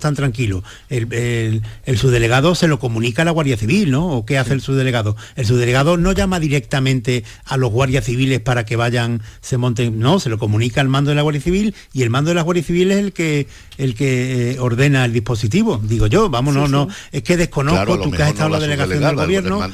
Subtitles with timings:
[0.00, 0.62] tan tranquilo.
[0.88, 1.62] El,
[1.96, 4.08] subdelegado se lo comunica a la Guardia Civil, ¿no?
[4.08, 5.16] ¿O qué hace el subdelegado?
[5.36, 10.18] El subdelegado no llama directamente a los guardias civiles para que vayan, se monten, no,
[10.20, 12.64] se lo comunica al mando de la Guardia Civil y el mando de la Guardia
[12.64, 13.46] Civil es el que
[13.78, 15.80] el que eh, ordena el dispositivo.
[15.82, 19.00] Digo yo, vamos, no, no, es que desconozco, tú que has estado en la delegación
[19.00, 19.68] del gobierno,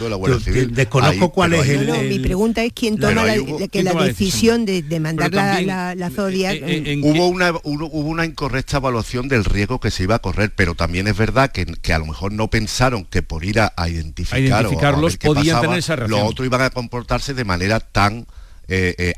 [0.71, 3.37] desconozco cuál es el, Mi pregunta es quién toma la,
[3.69, 6.55] que la decisión de, mandar la, la, Zodiac.
[6.55, 10.53] Eh, eh, hubo, una, hubo una incorrecta evaluación del riesgo que se iba a correr,
[10.55, 13.73] pero también es verdad que, que a lo mejor no pensaron que por ir a,
[13.89, 16.21] identificar identificarlos podían tener esa reacción.
[16.21, 18.27] Los otros iban a comportarse de manera tan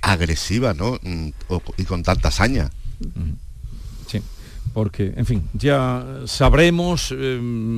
[0.03, 0.99] agresiva ¿no?
[1.03, 1.31] Mm,
[1.79, 2.71] y con tanta hazaña
[4.79, 7.35] porque, en fin, ya sabremos eh,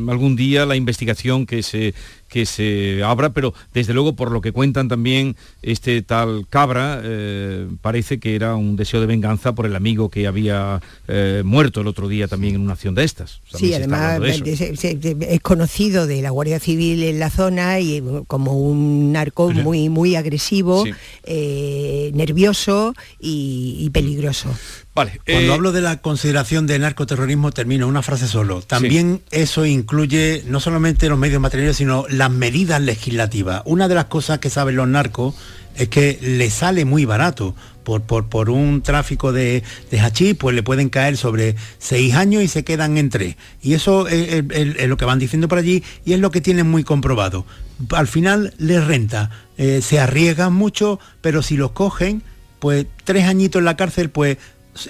[0.08, 1.94] algún día la investigación que se
[2.30, 7.68] que se abra, pero desde luego por lo que cuentan también este tal Cabra, eh,
[7.82, 11.88] parece que era un deseo de venganza por el amigo que había eh, muerto el
[11.88, 13.40] otro día también en una acción de estas.
[13.54, 19.50] sí, además es conocido de la Guardia Civil en la zona y como un narco
[19.50, 20.84] muy, muy agresivo,
[21.24, 24.54] eh, nervioso y, peligroso.
[24.94, 28.60] Vale, Cuando hablo de la consideración de narcoterrorismo, termino una frase solo.
[28.60, 33.62] También eso incluye no solamente los medios materiales, sino las medidas legislativas.
[33.64, 35.34] Una de las cosas que saben los narcos
[35.74, 37.54] es que le sale muy barato.
[37.82, 42.46] Por, por, un tráfico de, de hachís, pues le pueden caer sobre seis años y
[42.46, 43.36] se quedan en tres.
[43.62, 44.44] Y eso es,
[44.86, 47.46] lo que van diciendo por allí y es lo que tienen muy comprobado.
[47.90, 52.22] Al final les renta, eh, se arriesgan mucho, pero si los cogen,
[52.60, 54.36] pues tres añitos en la cárcel, pues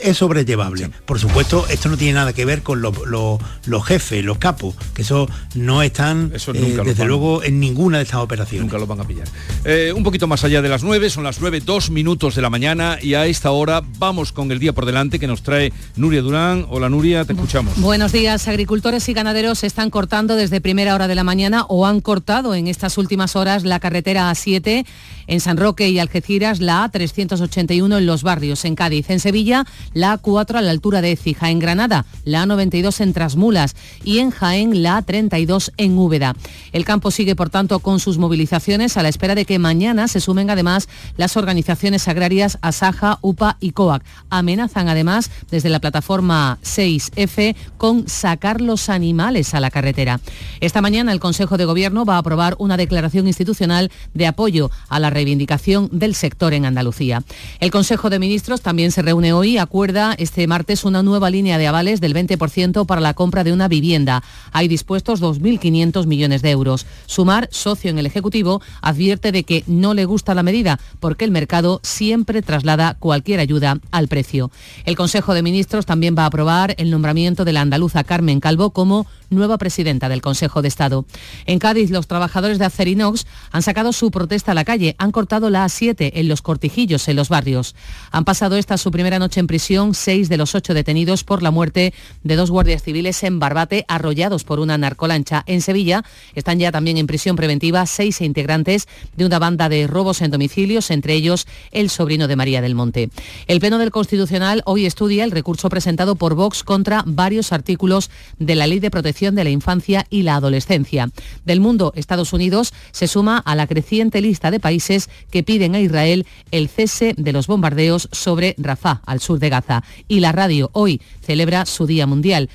[0.03, 0.91] es sobrellevable.
[1.06, 5.28] Por supuesto, esto no tiene nada que ver con los jefes, los capos, que eso
[5.55, 8.62] no están, eh, desde luego, en ninguna de estas operaciones.
[8.62, 9.27] Nunca lo van a pillar.
[9.64, 12.51] Eh, un poquito más allá de las 9, son las 9, dos minutos de la
[12.51, 16.23] mañana y a esta hora vamos con el día por delante que nos trae Nuria
[16.23, 16.67] Durán.
[16.69, 17.81] Hola Nuria, te escuchamos.
[17.81, 18.48] Buenos días.
[18.48, 22.69] Agricultores y ganaderos están cortando desde primera hora de la mañana o han cortado en
[22.69, 24.84] estas últimas horas la carretera A7
[25.27, 29.64] en San Roque y Algeciras, la A381 en los barrios, en Cádiz, en Sevilla
[29.95, 34.31] la A4 a la altura de Écija, en Granada, la A92 en Trasmulas y en
[34.31, 36.36] Jaén la A32 en Úbeda.
[36.73, 40.20] El campo sigue, por tanto, con sus movilizaciones a la espera de que mañana se
[40.20, 44.05] sumen además las organizaciones agrarias Asaja, UPA y COAC.
[44.31, 50.20] Amenazan además desde la plataforma 6F con sacar los animales a la carretera.
[50.61, 55.01] Esta mañana el Consejo de Gobierno va a aprobar una declaración institucional de apoyo a
[55.01, 57.23] la reivindicación del sector en Andalucía.
[57.61, 61.66] El Consejo de Ministros también se reúne hoy acuerda este martes una nueva línea de
[61.66, 64.22] avales del 20% para la compra de una vivienda.
[64.52, 66.86] Hay dispuestos 2.500 millones de euros.
[67.06, 71.30] Sumar, socio en el Ejecutivo, advierte de que no le gusta la medida porque el
[71.30, 74.50] mercado siempre traslada cualquier ayuda al precio.
[74.84, 78.70] El Consejo de Ministros también va a aprobar el nombramiento de la andaluza Carmen Calvo
[78.70, 81.07] como nueva presidenta del Consejo de Estado.
[81.46, 85.51] En Cádiz, los trabajadores de Acerinox han sacado su protesta a la calle, han cortado
[85.51, 87.74] la A7 en los cortijillos, en los barrios.
[88.11, 91.51] Han pasado esta su primera noche en prisión seis de los ocho detenidos por la
[91.51, 95.45] muerte de dos guardias civiles en Barbate, arrollados por una narcolancha.
[95.46, 96.05] En Sevilla
[96.35, 100.90] están ya también en prisión preventiva seis integrantes de una banda de robos en domicilios,
[100.90, 103.11] entre ellos el sobrino de María del Monte.
[103.46, 108.57] El Pleno del Constitucional hoy estudia el recurso presentado por Vox contra varios artículos de
[108.57, 111.11] la Ley de Protección de la infancia y la adolescencia.
[111.45, 115.81] Del mundo, Estados Unidos se suma a la creciente lista de países que piden a
[115.81, 119.85] Israel el cese de los bombardeos sobre Rafah, al sur de Gaza.
[120.08, 122.48] Y la radio hoy celebra su Día Mundial.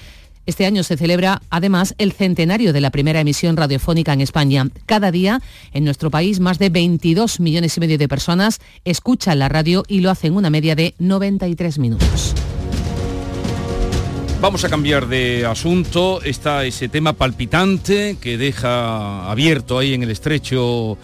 [0.46, 4.68] Este año se celebra además el centenario de la primera emisión radiofónica en España.
[4.86, 5.42] Cada día
[5.74, 10.02] en nuestro país más de 22 millones y medio de personas escuchan la radio y
[10.02, 12.36] lo hacen una media de 93 minutos.
[14.46, 16.22] Vamos a cambiar de asunto.
[16.22, 21.00] Está ese tema palpitante que deja abierto ahí en el estrecho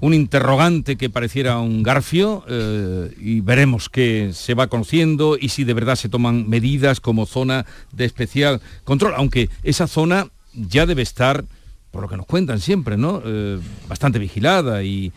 [0.00, 5.64] un interrogante que pareciera un garfio eh, y veremos qué se va conociendo y si
[5.64, 11.02] de verdad se toman medidas como zona de especial control, aunque esa zona ya debe
[11.02, 11.44] estar,
[11.90, 13.20] por lo que nos cuentan siempre, ¿no?
[13.26, 13.60] Eh,
[13.90, 15.12] bastante vigilada y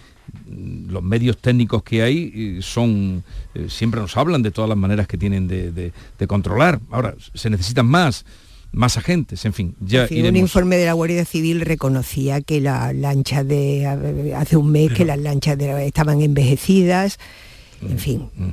[0.48, 5.08] los medios técnicos que hay eh, son, eh, siempre nos hablan de todas las maneras
[5.08, 5.92] que tienen de,
[6.28, 6.80] controlar.
[6.92, 8.26] Ahora, se necesitan más
[8.74, 13.48] más agentes, en fin, ya Un informe de la Guardia Civil reconocía que las lanchas
[13.48, 17.18] de hace un mes que las lanchas estaban envejecidas
[17.82, 18.30] en fin.
[18.36, 18.50] Mm.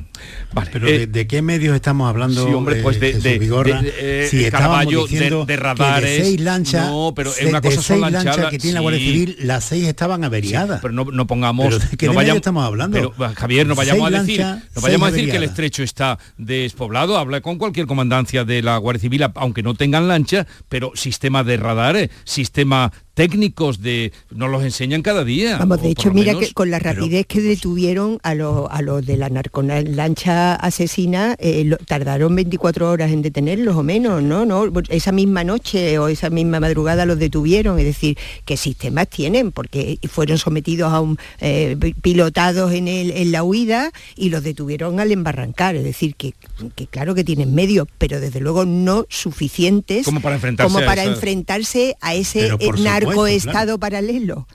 [0.52, 2.46] Vale, pero eh, de, qué medios estamos hablando?
[2.46, 6.10] Sí, hombre, pues de, de, de, si estábamos diciendo de, radares.
[6.10, 9.00] Que de seis lanchas, no, pero es una cosa seis lanchas que tiene la Guardia
[9.00, 10.80] Civil, las seis estaban averiadas.
[10.80, 11.66] pero no, no pongamos.
[11.66, 13.14] Pero ¿De qué no vayamos, estamos hablando?
[13.16, 17.18] Pero, Javier, no vayamos a decir, no vayamos a decir que el estrecho está despoblado.
[17.18, 21.56] Habla con cualquier comandancia de la Guardia Civil, aunque no tengan lancha, pero sistema de
[21.56, 25.56] radares, sistema técnicos de nos los enseñan cada día.
[25.58, 29.16] Vamos, de hecho, mira que con la rapidez que detuvieron a los a los de
[29.16, 34.44] la narcolancha asesina, eh, tardaron 24 horas en detenerlos o menos, ¿no?
[34.44, 34.70] ¿no?
[34.88, 39.52] Esa misma noche o esa misma madrugada los detuvieron, es decir, ¿qué sistemas tienen?
[39.52, 44.98] Porque fueron sometidos a un eh, pilotados en, el, en la huida y los detuvieron
[44.98, 46.34] al embarrancar, es decir, que,
[46.74, 51.02] que claro que tienen medios, pero desde luego no suficientes como para enfrentarse, como para
[51.02, 54.46] a, enfrentarse a ese narco estado paralelo.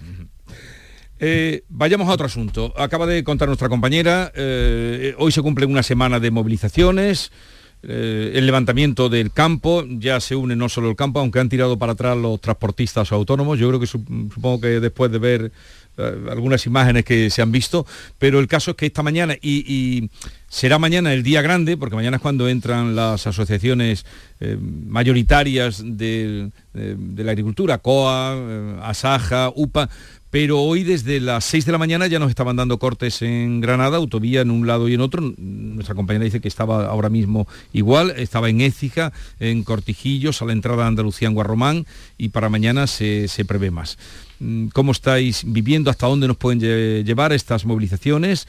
[1.19, 2.73] Eh, vayamos a otro asunto.
[2.77, 7.31] Acaba de contar nuestra compañera, eh, hoy se cumple una semana de movilizaciones,
[7.81, 11.77] eh, el levantamiento del campo, ya se une no solo el campo, aunque han tirado
[11.77, 15.51] para atrás los transportistas autónomos, yo creo que supongo que después de ver
[16.29, 17.85] algunas imágenes que se han visto,
[18.17, 20.09] pero el caso es que esta mañana, y,
[20.47, 24.05] será mañana el día grande, porque mañana es cuando entran las asociaciones
[24.39, 29.89] mayoritarias de, la agricultura, COA, ASAJA, UPA,
[30.29, 33.97] pero hoy desde las 6 de la mañana ya nos estaban dando cortes en Granada,
[33.97, 35.33] autovía en un lado y en otro.
[35.37, 40.53] Nuestra compañera dice que estaba ahora mismo igual, estaba en Écija, en Cortijillos, a la
[40.53, 41.85] entrada de Andalucía en Guarromán
[42.17, 43.97] y para mañana se, se prevé más.
[44.39, 45.89] Mm, ¿Cómo estáis viviendo?
[45.89, 48.47] ¿Hasta dónde nos pueden llevar estas movilizaciones?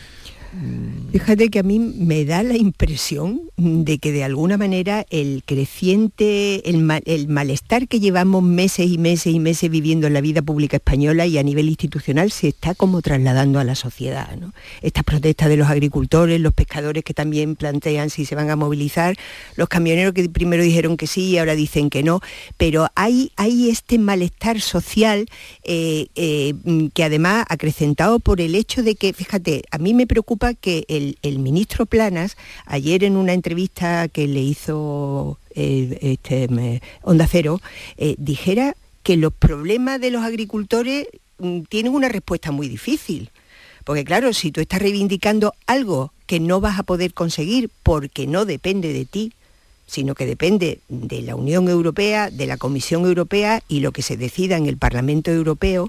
[1.12, 6.68] Fíjate que a mí me da la impresión de que de alguna manera el creciente,
[6.68, 11.26] el, malestar que llevamos meses y meses y meses viviendo en la vida pública española
[11.26, 14.28] y a nivel institucional se está como trasladando a la sociedad.
[14.82, 19.16] Estas protestas de los agricultores, los pescadores que también plantean si se van a movilizar,
[19.54, 22.20] los camioneros que primero dijeron que sí y ahora dicen que no,
[22.56, 25.26] pero hay, hay este malestar social
[25.62, 26.54] eh, eh,
[26.92, 31.38] que además acrecentado por el hecho de que, fíjate, a mí me preocupa que el,
[31.38, 37.60] ministro Planas, ayer en una entrevista que le hizo eh, este, Onda Cero,
[37.96, 41.06] eh, dijera que los problemas de los agricultores
[41.38, 43.30] mm, tienen una respuesta muy difícil.
[43.84, 48.44] Porque claro, si tú estás reivindicando algo que no vas a poder conseguir porque no
[48.44, 49.32] depende de ti,
[49.86, 54.16] sino que depende de la Unión Europea, de la Comisión Europea y lo que se
[54.16, 55.88] decida en el Parlamento Europeo,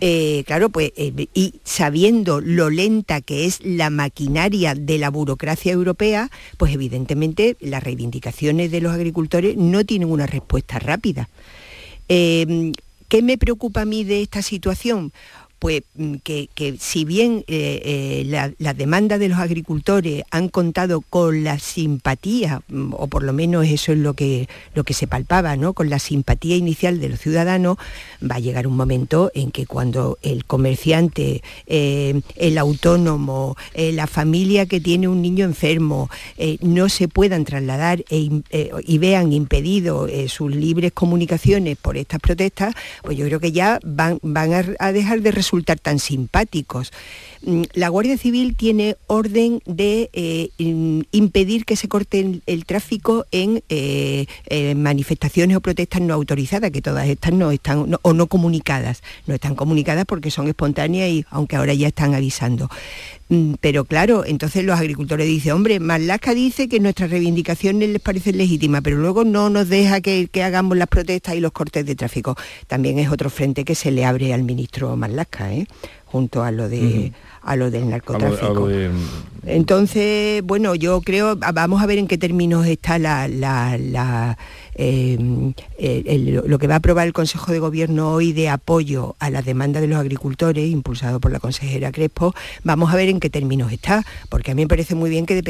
[0.00, 5.72] eh, claro, pues, eh, y sabiendo lo lenta que es la maquinaria de la burocracia
[5.72, 11.28] europea, pues evidentemente las reivindicaciones de los agricultores no tienen una respuesta rápida.
[12.08, 12.72] Eh,
[13.08, 15.12] ¿Qué me preocupa a mí de esta situación?
[15.60, 16.48] Pues mm, que,
[16.80, 22.94] si bien eh, eh, las demandas de los agricultores han contado con la simpatía, mm,
[22.94, 25.74] o por lo menos eso es lo que, lo que se palpaba, ¿no?
[25.74, 27.76] con la simpatía inicial de los ciudadanos,
[28.28, 34.64] va a llegar un momento en que cuando el comerciante, eh, el autónomo, la familia
[34.64, 36.08] que tiene un niño enfermo,
[36.62, 38.30] no se puedan trasladar e
[38.86, 44.18] y vean impedido sus libres comunicaciones por estas protestas, pues yo creo que ya van,
[44.22, 46.92] van a, dejar de resolver resultar tan simpáticos.
[47.42, 53.62] Mm, la Guardia Civil tiene orden de eh, impedir que se corte el, tráfico en
[53.68, 59.02] eh, eh, manifestaciones o protestas no autorizadas, que todas estas no están, o no comunicadas.
[59.26, 62.68] No están comunicadas porque son espontáneas y aunque ahora ya están avisando.
[63.30, 68.36] Mm, pero claro, entonces los agricultores dicen, hombre, Marlaska dice que nuestras reivindicaciones les parecen
[68.36, 72.36] legítimas, pero luego no nos deja que, hagamos las protestas y los cortes de tráfico.
[72.66, 75.66] También es otro frente que se le abre al ministro Marlaska, ¿eh?
[76.10, 77.12] Junto a lo de
[77.42, 78.68] a lo del narcotráfico.
[79.46, 84.36] Entonces, bueno, yo creo, vamos a ver en qué términos está la,
[84.74, 85.54] em,
[86.44, 89.80] lo que va a aprobar el Consejo de Gobierno hoy de apoyo a la demanda
[89.80, 94.04] de los agricultores, impulsado por la consejera Crespo, vamos a ver en qué términos está,
[94.28, 95.42] porque a mí me parece muy bien que,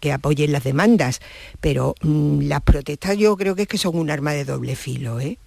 [0.00, 1.20] que, apoyen las demandas,
[1.60, 5.20] pero mm, las protestas yo creo que es que son un arma de doble filo,
[5.20, 5.38] ¿eh?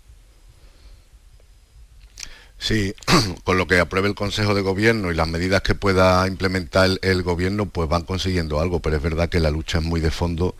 [2.59, 2.93] Sí,
[3.43, 7.23] con lo que apruebe el Consejo de Gobierno y las medidas que pueda implementar el,
[7.23, 10.55] gobierno, pues van consiguiendo algo, pero es verdad que la lucha es muy de fondo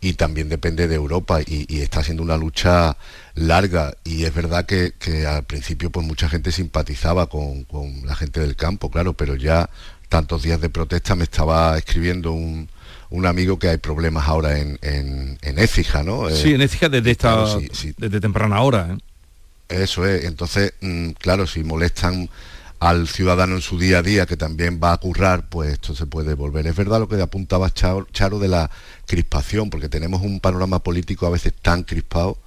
[0.00, 2.96] y también depende de Europa y, está siendo una lucha
[3.34, 4.92] larga y es verdad que,
[5.26, 7.66] al principio pues mucha gente simpatizaba con,
[8.04, 9.68] la gente del campo, claro, pero ya
[10.08, 12.68] tantos días de protesta me estaba escribiendo un,
[13.26, 16.28] amigo que hay problemas ahora en, en, Écija, ¿no?
[16.30, 17.46] Sí, en Écija desde, esta,
[17.96, 18.88] desde temprana hora.
[18.90, 19.13] ¿eh?
[19.74, 22.30] Eso es, entonces, mm, claro, si molestan
[22.78, 26.06] al ciudadano en su día a día que también va a currar, pues esto se
[26.06, 26.66] puede volver.
[26.66, 28.70] Es verdad lo que apuntaba Charo de la
[29.06, 32.38] crispación, porque tenemos un panorama político a veces tan crispado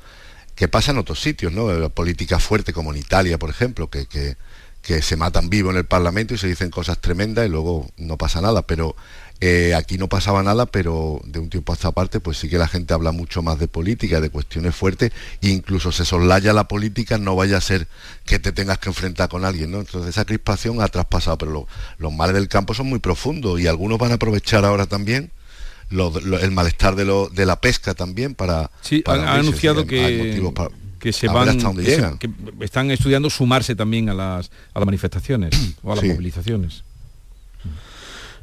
[0.56, 1.72] que pasa en otros sitios, ¿no?
[1.72, 4.38] La política fuerte como en Italia, por ejemplo, que, que,
[4.82, 8.18] que se matan vivo en el Parlamento y se dicen cosas tremendas y luego no
[8.18, 8.96] pasa nada, pero
[9.40, 12.58] eh, aquí no pasaba nada, pero de un tiempo a esta parte, pues sí que
[12.58, 16.68] la gente habla mucho más de política, de cuestiones fuertes, e incluso se soslaya la
[16.68, 17.88] política, no vaya a ser
[18.26, 19.80] que te tengas que enfrentar con alguien, ¿no?
[19.80, 21.68] Entonces esa crispación ha traspasado, pero
[22.00, 25.32] los males del campo son muy profundos y algunos van a aprovechar ahora también
[25.92, 28.72] el malestar de, lo, de la pesca también para...
[28.82, 30.42] Sí, han, anunciado que...
[31.00, 31.58] que se van
[32.18, 32.30] que,
[32.62, 35.54] están estudiando sumarse también a las, a las manifestaciones
[35.84, 36.84] o a las movilizaciones.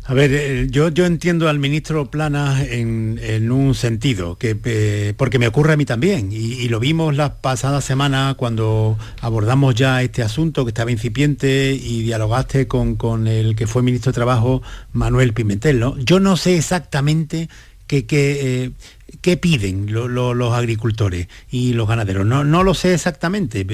[0.07, 5.39] A ver, eh, yo, yo entiendo al ministro Plana en, un sentido, que, eh, porque
[5.39, 10.23] me ocurre a mí también, y, lo vimos la pasada semana cuando abordamos ya este
[10.23, 15.33] asunto que estaba incipiente y dialogaste con, con el que fue ministro de Trabajo, Manuel
[15.33, 15.81] Pimentel.
[15.81, 15.97] ¿no?
[15.99, 17.49] Yo no sé exactamente
[17.87, 18.73] qué, qué,
[19.23, 22.27] eh, piden los agricultores y los ganaderos.
[22.27, 23.65] No, no lo sé exactamente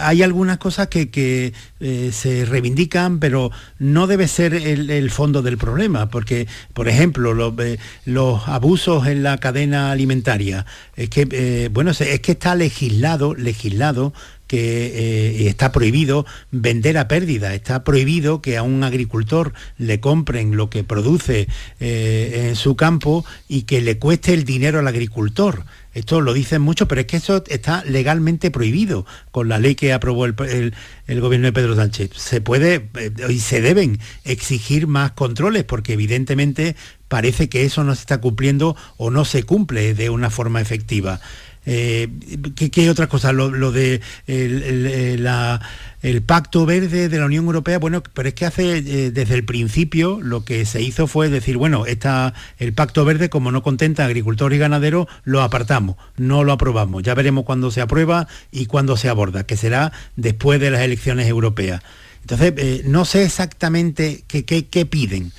[0.00, 6.08] hay algunas cosas que, eh, se reivindican, pero no debe ser el, fondo del problema,
[6.08, 12.20] porque, por ejemplo, eh, los, abusos en la cadena alimentaria, es que, eh, bueno, es
[12.20, 14.12] que está legislado, legislado
[14.46, 20.70] que está prohibido vender a pérdida, está prohibido que a un agricultor le compren lo
[20.70, 21.48] que produce
[21.80, 25.64] en su campo y que le cueste el dinero al agricultor.
[25.94, 29.92] Esto lo dicen mucho, pero es que eso está legalmente prohibido con la ley que
[29.92, 30.74] aprobó el,
[31.06, 32.10] gobierno de Pedro Sánchez.
[32.16, 36.74] Se puede eh, y se deben exigir más controles porque evidentemente
[37.06, 41.20] parece que eso no se está cumpliendo o no se cumple de una forma efectiva.
[41.66, 42.08] Eh,
[42.54, 43.32] ¿qué, otra cosa?
[43.32, 49.10] Lo, de el, pacto verde de la Unión Europea, bueno, pero es que hace eh,
[49.10, 53.50] desde el principio lo que se hizo fue decir, bueno, está el pacto verde, como
[53.50, 57.02] no contenta a agricultores y ganaderos, lo apartamos, no lo aprobamos.
[57.02, 61.28] Ya veremos cuándo se aprueba y cuándo se aborda, que será después de las elecciones
[61.28, 61.82] europeas.
[62.20, 65.32] Entonces, eh, no sé exactamente qué, piden.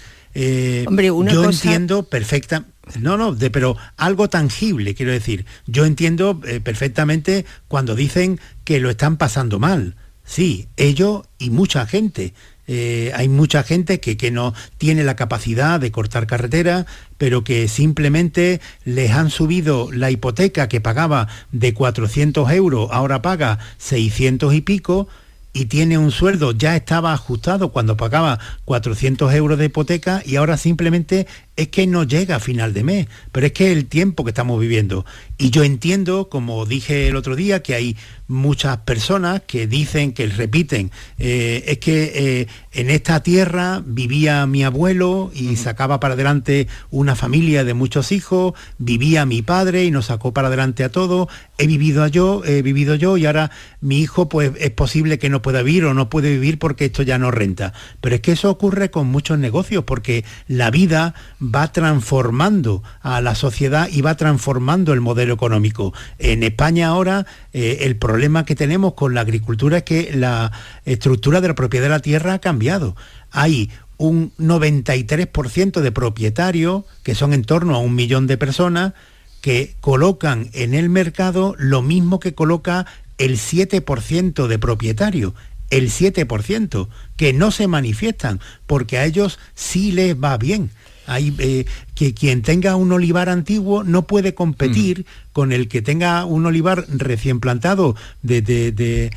[0.88, 5.46] Hombre, yo entiendo perfectamente no, no, pero algo tangible, quiero decir.
[5.66, 9.96] Yo entiendo eh, perfectamente cuando dicen que lo están pasando mal.
[10.24, 12.34] Sí, ellos y mucha gente.
[12.68, 16.88] Eh, hay mucha gente que, que, no tiene la capacidad de cortar carretera,
[17.18, 23.60] pero que simplemente les han subido la hipoteca que pagaba de 400 euros, ahora paga
[23.78, 25.08] 600 y pico,
[25.56, 30.58] y tiene un sueldo, ya estaba ajustado cuando pagaba 400 euros de hipoteca y ahora
[30.58, 34.32] simplemente es que no llega a final de mes, pero es que el tiempo que
[34.32, 35.06] estamos viviendo.
[35.38, 37.98] Y yo entiendo, como dije el otro día, que hay
[38.28, 44.64] muchas personas que dicen, que repiten, eh, es que eh, en esta tierra vivía mi
[44.64, 50.08] abuelo y sacaba para adelante una familia de muchos hijos, vivía mi padre y nos
[50.08, 54.30] sacó para adelante a todos, he vivido yo, he vivido yo y ahora mi hijo
[54.30, 57.32] pues es posible que no pueda vivir o no puede vivir porque esto ya no
[57.32, 57.74] renta.
[58.02, 61.14] Pero es que eso ocurre con muchos negocios porque la vida
[61.54, 65.94] va transformando a la sociedad y va transformando el modelo económico.
[66.20, 70.52] En España ahora eh, el problema que tenemos con la agricultura es que la
[70.86, 72.96] estructura de la propiedad de la tierra ha cambiado.
[73.32, 78.94] Hay un 93% de propietarios, que son en torno a un millón de personas,
[79.42, 82.86] que colocan en el mercado lo mismo que coloca
[83.18, 85.34] el 7% de propietarios
[85.70, 86.88] el 7%,
[87.18, 90.72] que no se manifiestan, porque a ellos sí les va bien.
[91.08, 95.34] Hay, eh, que quien tenga un olivar antiguo no puede competir mm.
[95.34, 99.12] con el que tenga un olivar recién plantado de,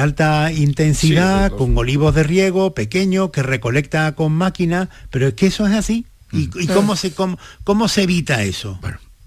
[0.00, 5.66] alta intensidad, con olivos de riego, pequeño, que recolecta con máquina, pero es que eso
[5.66, 6.06] es así.
[6.32, 8.78] ¿Y, cómo, se, cómo, cómo se evita eso?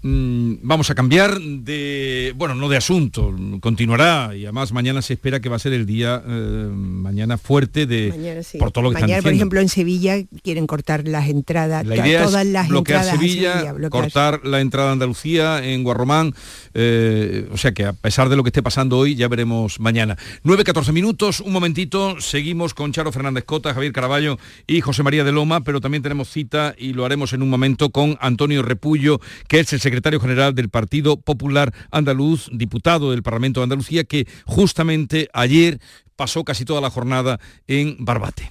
[0.06, 5.48] Vamos a cambiar de, bueno, no de asunto, continuará y además mañana se espera que
[5.48, 9.32] va a ser el día eh, mañana fuerte de por todo lo que mañana, por
[9.32, 14.44] ejemplo, en Sevilla quieren cortar las entradas, la idea todas es las bloquear Sevilla, cortar
[14.44, 16.34] la entrada a Andalucía en Guarromán,
[16.74, 20.18] eh, o sea que a pesar de lo que esté pasando hoy ya veremos mañana.
[20.44, 25.32] 9-14 minutos, un momentito, seguimos con Charo Fernández Cota, Javier Caraballo y José María de
[25.32, 29.18] Loma, pero también tenemos cita y lo haremos en un momento con Antonio Repullo,
[29.48, 34.02] que es el secretario secretario general del Partido Popular Andaluz, diputado del Parlamento de Andalucía,
[34.02, 35.78] que justamente ayer
[36.16, 38.50] pasó casi toda la jornada en Barbate.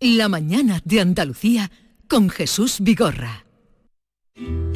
[0.00, 1.70] La mañana de Andalucía
[2.08, 3.43] con Jesús Vigorra.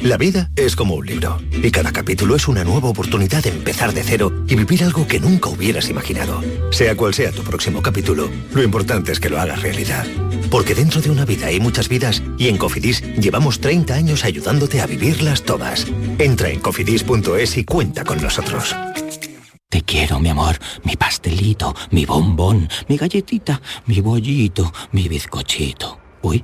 [0.01, 3.93] La vida es como un libro y cada capítulo es una nueva oportunidad de empezar
[3.93, 6.41] de cero y vivir algo que nunca hubieras imaginado.
[6.71, 10.07] Sea cual sea tu próximo capítulo, lo importante es que lo hagas realidad.
[10.49, 14.79] Porque dentro de una vida hay muchas vidas y en Cofidis llevamos 30 años ayudándote
[14.79, 15.85] a vivirlas todas.
[16.17, 18.73] Entra en cofidis.es y cuenta con nosotros.
[19.67, 25.99] Te quiero, mi amor, mi pastelito, mi bombón, mi galletita, mi bollito, mi bizcochito.
[26.21, 26.43] Uy.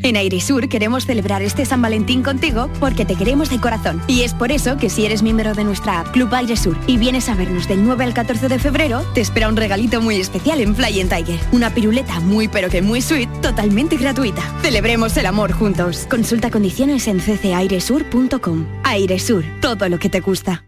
[0.00, 4.00] En Airesur queremos celebrar este San Valentín contigo porque te queremos de corazón.
[4.06, 7.28] Y es por eso que si eres miembro de nuestra app Club Airesur y vienes
[7.28, 10.76] a vernos del 9 al 14 de febrero, te espera un regalito muy especial en
[10.76, 11.40] Fly Tiger.
[11.50, 14.42] Una piruleta muy pero que muy sweet, totalmente gratuita.
[14.62, 16.06] Celebremos el amor juntos.
[16.08, 18.66] Consulta condiciones en ccairesur.com.
[18.84, 20.67] Airesur, todo lo que te gusta.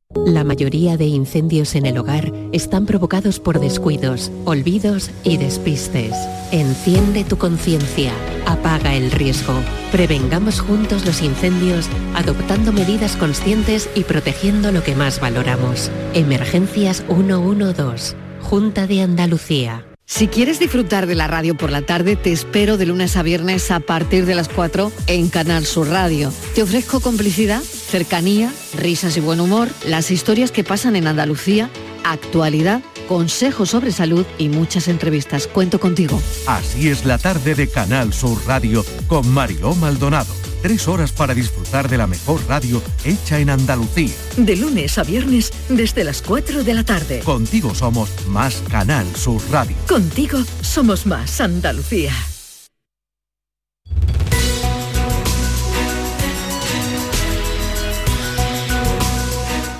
[0.25, 6.13] La mayoría de incendios en el hogar están provocados por descuidos, olvidos y despistes.
[6.51, 8.11] Enciende tu conciencia,
[8.45, 9.53] apaga el riesgo.
[9.91, 15.89] Prevengamos juntos los incendios adoptando medidas conscientes y protegiendo lo que más valoramos.
[16.13, 19.85] Emergencias 112, Junta de Andalucía.
[20.13, 23.71] Si quieres disfrutar de la radio por la tarde, te espero de lunes a viernes
[23.71, 26.33] a partir de las 4 en Canal Sur Radio.
[26.53, 31.69] Te ofrezco complicidad, cercanía, risas y buen humor, las historias que pasan en Andalucía,
[32.03, 35.45] actualidad, consejos sobre salud y muchas entrevistas.
[35.45, 36.19] Cuento contigo.
[36.47, 41.89] Así es la tarde de Canal Sur Radio con Mariló Maldonado Tres horas para disfrutar
[41.89, 44.13] de la mejor radio hecha en Andalucía.
[44.37, 47.21] De lunes a viernes desde las 4 de la tarde.
[47.21, 49.75] Contigo somos más Canal Sur Radio.
[49.87, 52.13] Contigo somos más Andalucía.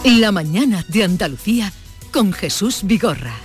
[0.03, 1.71] La mañana de Andalucía
[2.11, 3.35] con Jesús Vigorra.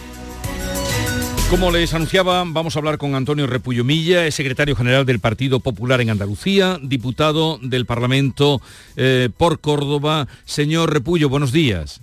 [1.50, 5.60] Como les anunciaba, vamos a hablar con Antonio Repullo Milla, es secretario general del Partido
[5.60, 8.62] Popular en Andalucía, diputado del Parlamento
[8.96, 10.28] eh, por Córdoba.
[10.46, 12.00] Señor Repullo, buenos días.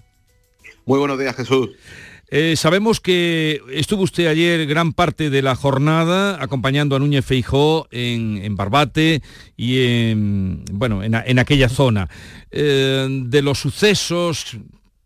[0.86, 1.72] Muy buenos días, Jesús.
[2.36, 7.88] Eh, sabemos que estuvo usted ayer gran parte de la jornada acompañando a Núñez Feijó
[7.92, 9.22] en, Barbate
[9.56, 12.10] y en, bueno, en, aquella zona.
[12.50, 14.58] Eh, de los sucesos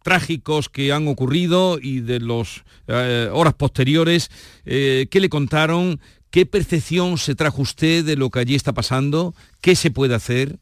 [0.04, 4.32] trágicos que han ocurrido y de las eh, horas posteriores.
[4.64, 6.00] ¿Qué le contaron?
[6.30, 9.36] ¿Qué percepción se trajo usted de lo que allí está pasando?
[9.60, 10.60] ¿Qué se puede hacer?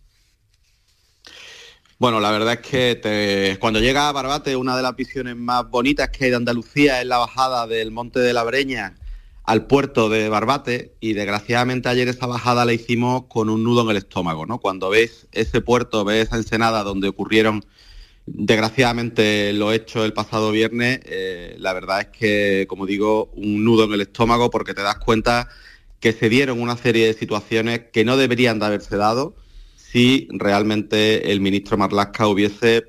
[1.98, 6.10] Bueno, la verdad es que cuando llega a Barbate, una de las visiones más bonitas
[6.10, 8.96] que hay de Andalucía es la bajada del Monte de la Breña
[9.44, 13.92] al puerto de Barbate y desgraciadamente ayer esa bajada la hicimos con un nudo en
[13.92, 14.60] el estómago, ¿no?
[14.60, 17.64] Cuando ves ese puerto, ves esa ensenada donde ocurrieron
[18.28, 21.00] Desgraciadamente lo he hecho el pasado viernes.
[21.06, 24.98] Eh, la verdad es que, como digo, un nudo en el estómago porque te das
[24.98, 25.48] cuenta
[26.00, 29.36] que se dieron una serie de situaciones que no deberían de haberse dado
[29.96, 32.84] si realmente el ministro Marlasca hubiese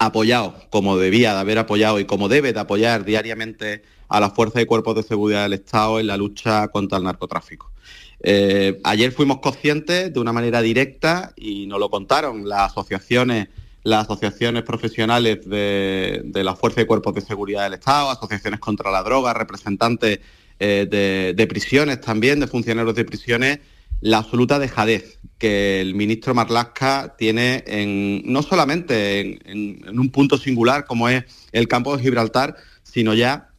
[0.00, 4.60] apoyado, como debía de haber apoyado y como debe de apoyar diariamente a las fuerzas
[4.60, 7.70] y cuerpos de seguridad del Estado en la lucha contra el narcotráfico.
[8.24, 13.46] Eh, ayer fuimos conscientes de una manera directa y nos lo contaron las asociaciones
[13.84, 19.04] las asociaciones profesionales de, la Fuerza y Cuerpos de Seguridad del Estado, asociaciones contra la
[19.04, 20.18] droga, representantes
[20.58, 23.58] eh, de, prisiones también, de funcionarios de prisiones,
[24.02, 30.86] la absoluta dejadez que el ministro Marlasca tiene en, no solamente en, un punto singular
[30.86, 33.50] como es el campo de Gibraltar, sino ya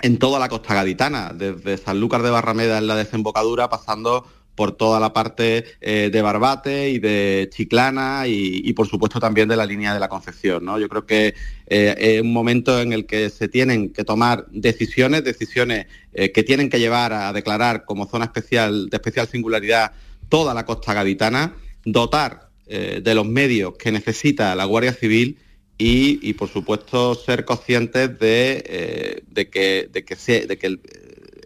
[0.00, 5.00] en toda la costa gaditana, desde Sanlúcar de Barrameda en la desembocadura, pasando por toda
[5.00, 9.94] la parte eh, de Barbate y de Chiclana y, por supuesto también de la línea
[9.94, 10.64] de la Concepción.
[10.64, 10.78] ¿no?
[10.78, 11.34] Yo creo que
[11.66, 16.42] eh, es un momento en el que se tienen que tomar decisiones, decisiones eh, que
[16.42, 19.92] tienen que llevar a declarar como zona especial de especial singularidad
[20.28, 25.38] toda la costa gaditana, dotar de los medios que necesita la Guardia Civil
[25.76, 30.66] y, por supuesto ser conscientes de, que, de que,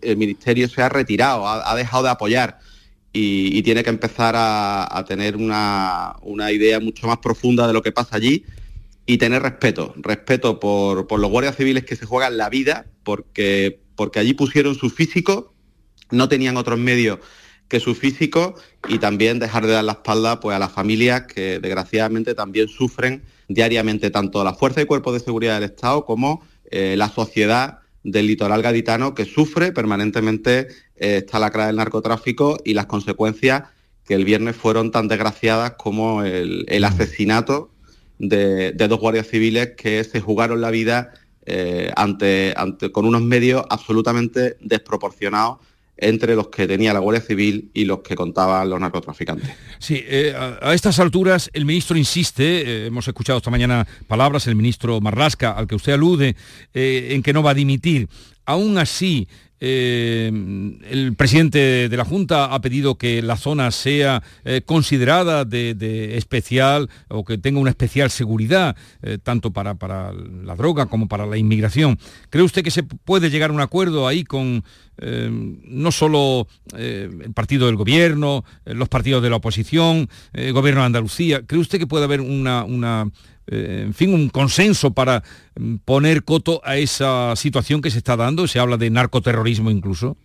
[0.02, 2.58] el, Ministerio se ha retirado, ha dejado de apoyar
[3.16, 6.16] y, tiene que empezar a, tener una,
[6.53, 8.44] idea mucho más profunda de lo que pasa allí
[9.07, 14.18] y tener respeto, respeto por, los guardias civiles que se juegan la vida, porque, porque
[14.18, 15.55] allí pusieron su físico,
[16.11, 17.20] no tenían otros medios
[17.68, 18.57] que su físico
[18.88, 23.22] y también dejar de dar la espalda pues, a las familias que desgraciadamente también sufren
[23.46, 28.26] diariamente tanto la fuerza y cuerpos de seguridad del Estado como eh, la sociedad del
[28.26, 33.64] litoral gaditano que sufre permanentemente eh, esta lacra del narcotráfico y las consecuencias
[34.04, 37.70] que el viernes fueron tan desgraciadas como el, asesinato
[38.18, 41.14] de, dos guardias civiles que se jugaron la vida
[41.46, 42.54] eh, ante,
[42.92, 45.58] con unos medios absolutamente desproporcionados
[45.96, 49.50] entre los que tenía la Guardia Civil y los que contaban los narcotraficantes.
[49.78, 55.00] Sí, eh, a, estas alturas el ministro insiste, hemos escuchado esta mañana palabras, el ministro
[55.00, 56.37] Marlasca, al que usted alude,
[56.72, 58.09] en que no va a dimitir.
[58.46, 59.28] Aún así,
[59.66, 60.30] eh,
[60.90, 66.90] el presidente de la Junta ha pedido que la zona sea eh, considerada de, especial
[67.09, 71.38] o que tenga una especial seguridad, eh, tanto para, para, la droga como para la
[71.38, 71.98] inmigración.
[72.28, 74.62] ¿Cree usted que se puede llegar a un acuerdo ahí con
[74.96, 81.42] no solo el partido del gobierno, los partidos de la oposición, el gobierno de Andalucía?
[81.44, 83.11] ¿Cree usted que puede haber una, una
[83.46, 85.22] eh, en fin, un consenso para
[85.59, 88.46] mm, poner coto a esa situación que se está dando?
[88.46, 90.16] Se habla de narcoterrorismo incluso.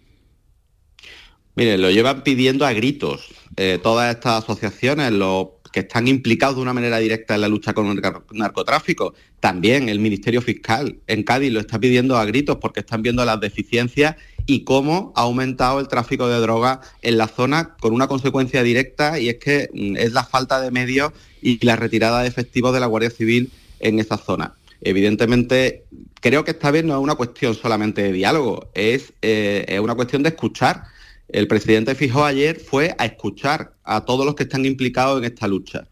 [1.55, 3.27] Mire, lo llevan pidiendo a gritos
[3.57, 7.73] eh, todas estas asociaciones, los que están implicados de una manera directa en la lucha
[7.73, 8.01] con el
[8.31, 9.13] narcotráfico.
[9.39, 13.39] También el Ministerio Fiscal en Cádiz lo está pidiendo a gritos porque están viendo las
[13.39, 18.63] deficiencias y cómo ha aumentado el tráfico de drogas en la zona con una consecuencia
[18.63, 22.73] directa y es que mm, es la falta de medios y la retirada de efectivos
[22.73, 24.55] de la Guardia Civil en esa zona.
[24.81, 25.83] Evidentemente,
[26.21, 29.95] creo que esta vez no es una cuestión solamente de diálogo, es, eh, es una
[29.95, 30.83] cuestión de escuchar.
[31.27, 35.47] El presidente fijó ayer fue a escuchar a todos los que están implicados en esta
[35.47, 35.87] lucha.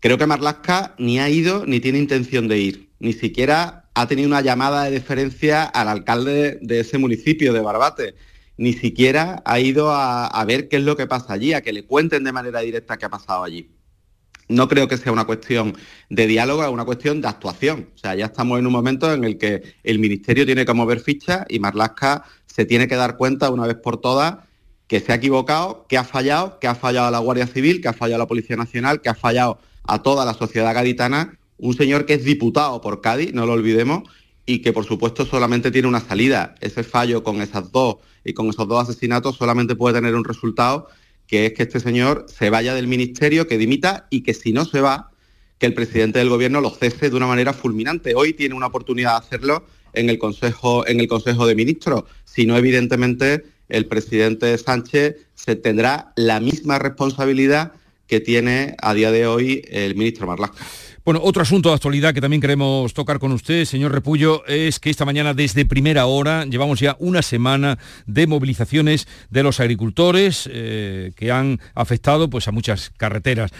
[0.00, 4.28] Creo que Marlaska ni ha ido ni tiene intención de ir, ni siquiera ha tenido
[4.28, 8.14] una llamada de deferencia al alcalde de ese municipio, de Barbate.
[8.56, 11.84] Ni siquiera ha ido a, ver qué es lo que pasa allí, a que le
[11.84, 13.68] cuenten de manera directa qué ha pasado allí.
[14.48, 15.76] No creo que sea una cuestión
[16.08, 17.90] de diálogo, es una cuestión de actuación.
[17.94, 21.00] O sea, ya estamos en un momento en el que el Ministerio tiene que mover
[21.00, 24.38] fichas y Marlasca se tiene que dar cuenta una vez por todas
[24.86, 27.88] que se ha equivocado, que ha fallado, que ha fallado a la Guardia Civil, que
[27.88, 31.74] ha fallado a la Policía Nacional, que ha fallado a toda la sociedad gaditana un
[31.74, 34.04] señor que es diputado por Cádiz, no lo olvidemos,
[34.46, 36.54] y que por supuesto solamente tiene una salida.
[36.60, 40.88] Ese fallo con esas dos y con esos dos asesinatos solamente puede tener un resultado,
[41.28, 44.64] que es que este señor se vaya del ministerio, que dimita y que si no
[44.64, 45.10] se va,
[45.58, 48.14] que el presidente del gobierno lo cese de una manera fulminante.
[48.16, 52.04] Hoy tiene una oportunidad de hacerlo en el Consejo, en el Consejo de Ministros.
[52.24, 57.72] Si no, evidentemente, el presidente Sánchez se tendrá la misma responsabilidad
[58.06, 60.64] que tiene a día de hoy el ministro Marlaska.
[61.08, 64.90] Bueno, otro asunto de actualidad que también queremos tocar con usted, señor Repullo, es que
[64.90, 71.12] esta mañana desde primera hora llevamos ya una semana de movilizaciones de los agricultores eh,
[71.16, 73.52] que han afectado pues, a muchas carreteras.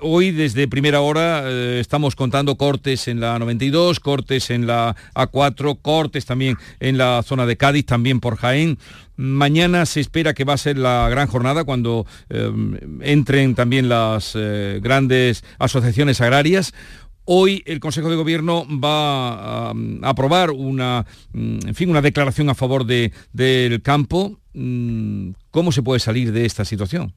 [0.00, 5.78] hoy desde primera hora eh, estamos contando cortes en la 92, cortes en la A4,
[5.80, 8.76] cortes también en la zona de Cádiz, también por Jaén.
[9.22, 12.50] Mañana se espera que va a ser la gran jornada cuando eh,
[13.02, 16.74] entren también las eh, grandes asociaciones agrarias.
[17.24, 22.56] Hoy el Consejo de Gobierno va a, aprobar una, mm, en fin, una declaración a
[22.56, 24.40] favor del campo.
[24.54, 27.14] Mm, ¿Cómo se puede salir de esta situación?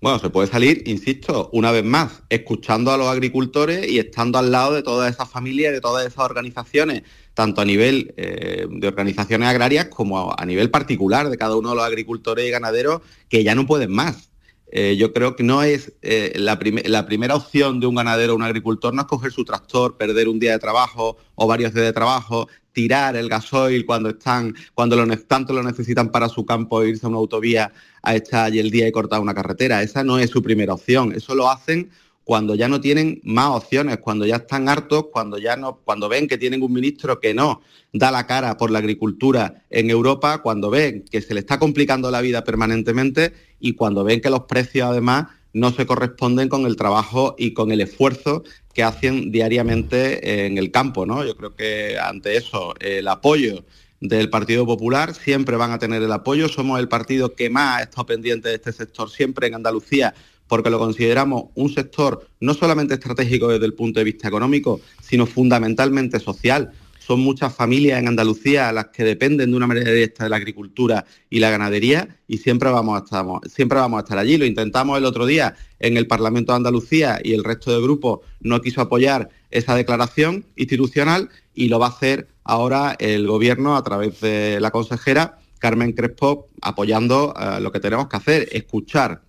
[0.00, 4.52] Bueno, se puede salir, insisto, una vez más, escuchando a los agricultores y estando al
[4.52, 7.02] lado de todas esas familias, de todas esas organizaciones,
[7.34, 11.76] tanto a nivel eh, de organizaciones agrarias como a, nivel particular de cada uno de
[11.76, 14.30] los agricultores y ganaderos que ya no pueden más.
[14.76, 18.36] Eh, yo creo que no es eh, la, la, primera opción de un ganadero o
[18.36, 21.84] un agricultor, no es coger su tractor, perder un día de trabajo o varios días
[21.84, 26.82] de trabajo, tirar el gasoil cuando están, cuando lo, tanto lo necesitan para su campo
[26.82, 29.82] e irse a una autovía a echar allí el día y cortar una carretera.
[29.82, 31.12] Esa no es su primera opción.
[31.12, 31.90] Eso lo hacen
[32.24, 36.26] cuando ya no tienen más opciones, cuando ya están hartos, cuando ya no, cuando ven
[36.26, 37.60] que tienen un ministro que no
[37.92, 42.10] da la cara por la agricultura en Europa, cuando ven que se le está complicando
[42.10, 46.76] la vida permanentemente y cuando ven que los precios además no se corresponden con el
[46.76, 51.06] trabajo y con el esfuerzo que hacen diariamente en el campo.
[51.06, 51.24] ¿no?
[51.24, 53.64] Yo creo que ante eso el apoyo
[54.00, 56.48] del Partido Popular siempre van a tener el apoyo.
[56.48, 60.14] Somos el partido que más ha estado pendiente de este sector siempre en Andalucía
[60.48, 65.26] porque lo consideramos un sector no solamente estratégico desde el punto de vista económico, sino
[65.26, 66.72] fundamentalmente social.
[66.98, 71.04] Son muchas familias en Andalucía las que dependen de una manera directa de la agricultura
[71.28, 74.38] y la ganadería y siempre vamos, a estar, siempre vamos a allí.
[74.38, 78.20] Lo intentamos el otro día en el Parlamento de Andalucía y el resto de grupos
[78.40, 83.84] no quiso apoyar esa declaración institucional y lo va a hacer ahora el Gobierno a
[83.84, 89.22] través de la consejera Carmen Crespo apoyando eh, lo que tenemos que hacer, escuchar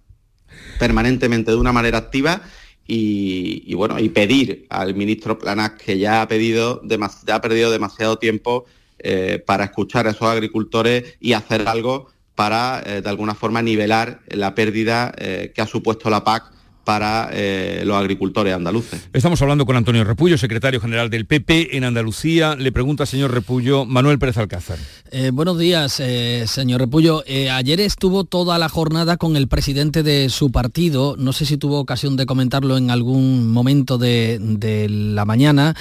[0.79, 2.41] permanentemente de una manera activa
[2.87, 6.81] y, bueno, y pedir al ministro Planas que ya ha pedido
[7.27, 8.65] ha perdido demasiado tiempo
[8.99, 14.21] eh, para escuchar a esos agricultores y hacer algo para eh, de alguna forma nivelar
[14.27, 16.54] la pérdida eh, que ha supuesto la PAC
[16.85, 19.09] para eh, los agricultores andaluces.
[19.11, 22.55] Estamos hablando con Antonio Repullo, secretario general del PP en Andalucía.
[22.55, 24.77] Le pregunta, señor Repullo, Manuel Pérez Alcázar.
[25.11, 27.23] Eh, buenos días, eh, señor Repullo.
[27.51, 31.15] ayer estuvo toda la jornada con el presidente de su partido.
[31.17, 35.75] No sé si tuvo ocasión de comentarlo en algún momento de, de la mañana.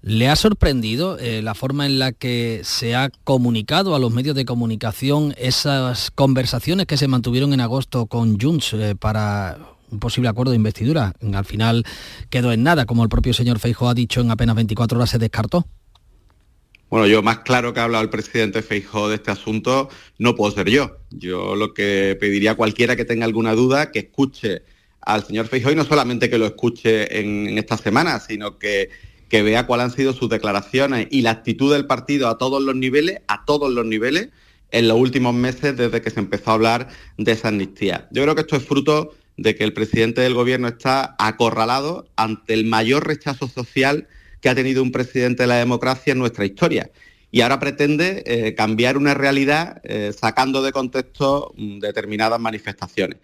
[0.00, 4.44] ¿Le ha sorprendido la forma en la que se ha comunicado a los medios de
[4.44, 9.58] comunicación esas conversaciones que se mantuvieron en agosto con Junts para
[9.90, 11.14] un posible acuerdo de investidura.
[11.32, 11.84] Al final
[12.30, 15.18] quedó en nada, como el propio señor Feijo ha dicho, en apenas 24 horas se
[15.18, 15.66] descartó.
[16.90, 20.54] Bueno, yo más claro que ha hablado el presidente Feijóo de este asunto no puedo
[20.54, 20.98] ser yo.
[21.10, 24.62] Yo lo que pediría a cualquiera que tenga alguna duda que escuche
[25.02, 28.88] al señor Feijóo y no solamente que lo escuche en, esta semana, sino que,
[29.28, 32.74] que vea cuáles han sido sus declaraciones y la actitud del partido a todos los
[32.74, 34.30] niveles, a todos los niveles,
[34.70, 38.08] en los últimos meses desde que se empezó a hablar de esa amnistía.
[38.12, 42.52] Yo creo que esto es fruto de que el presidente del gobierno está acorralado ante
[42.52, 44.08] el mayor rechazo social
[44.40, 46.90] que ha tenido un presidente de la democracia en nuestra historia.
[47.30, 53.18] Y ahora pretende eh, cambiar una realidad eh, sacando de contexto mm, determinadas manifestaciones.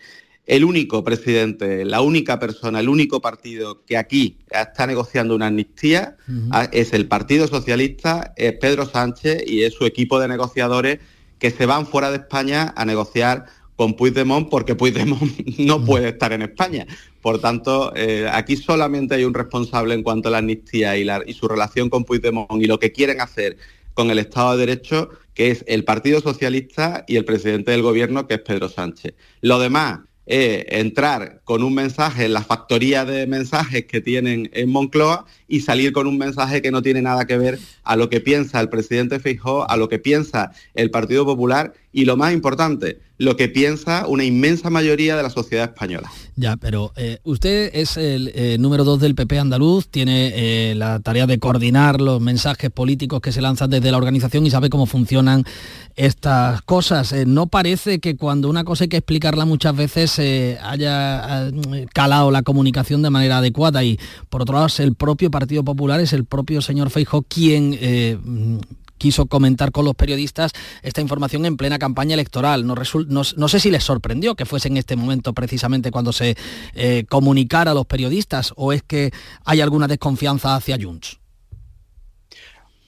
[0.46, 6.16] El único presidente, la única persona, el único partido que aquí está negociando una amnistía
[6.50, 10.98] ah, es el Partido Socialista, es Pedro Sánchez y es su equipo de negociadores
[11.38, 13.46] que se van fuera de España a negociar
[13.76, 15.84] con Puigdemont porque Puigdemont no mm.
[15.84, 16.86] puede estar en España.
[17.20, 21.34] Por tanto, eh, aquí solamente hay un responsable en cuanto a la amnistía y, y
[21.34, 23.56] su relación con Puigdemont y lo que quieren hacer
[23.94, 28.26] con el Estado de Derecho, que es el Partido Socialista y el presidente del Gobierno,
[28.26, 29.14] que es Pedro Sánchez.
[29.40, 34.70] Lo demás, es entrar con un mensaje en la factoría de mensajes que tienen en
[34.70, 38.20] Moncloa y salir con un mensaje que no tiene nada que ver a lo que
[38.20, 42.98] piensa el presidente Feijóo, a lo que piensa el Partido Popular y lo más importante,
[43.18, 46.10] lo que piensa una inmensa mayoría de la sociedad española.
[46.34, 50.98] Ya, pero eh, usted es el eh, número dos del PP andaluz, tiene eh, la
[50.98, 54.86] tarea de coordinar los mensajes políticos que se lanzan desde la organización y sabe cómo
[54.86, 55.44] funcionan
[55.94, 57.14] estas cosas.
[57.24, 61.52] ¿No parece que cuando una cosa hay que explicarla muchas veces haya
[61.92, 65.98] calado la comunicación de manera adecuada y por otro lado es el propio Partido Popular,
[65.98, 67.76] es el propio señor Feijóo quien
[68.98, 72.66] quiso comentar con los periodistas esta información en plena campaña electoral.
[72.66, 76.36] No, no, sé si les sorprendió que fuese en este momento precisamente cuando se
[76.74, 79.10] eh, comunicara a los periodistas o es que
[79.44, 81.18] hay alguna desconfianza hacia Junts.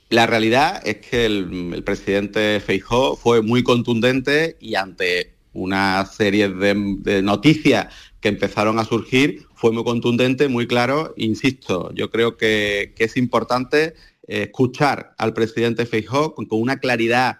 [0.08, 7.22] La realidad es que el, presidente Feijó fue muy contundente y ante una serie de,
[7.22, 7.92] noticias
[8.26, 11.14] que empezaron a surgir, fue muy contundente, muy claro.
[11.16, 13.94] Insisto, yo creo que, es importante
[14.26, 17.38] escuchar al presidente Feijóo con, una claridad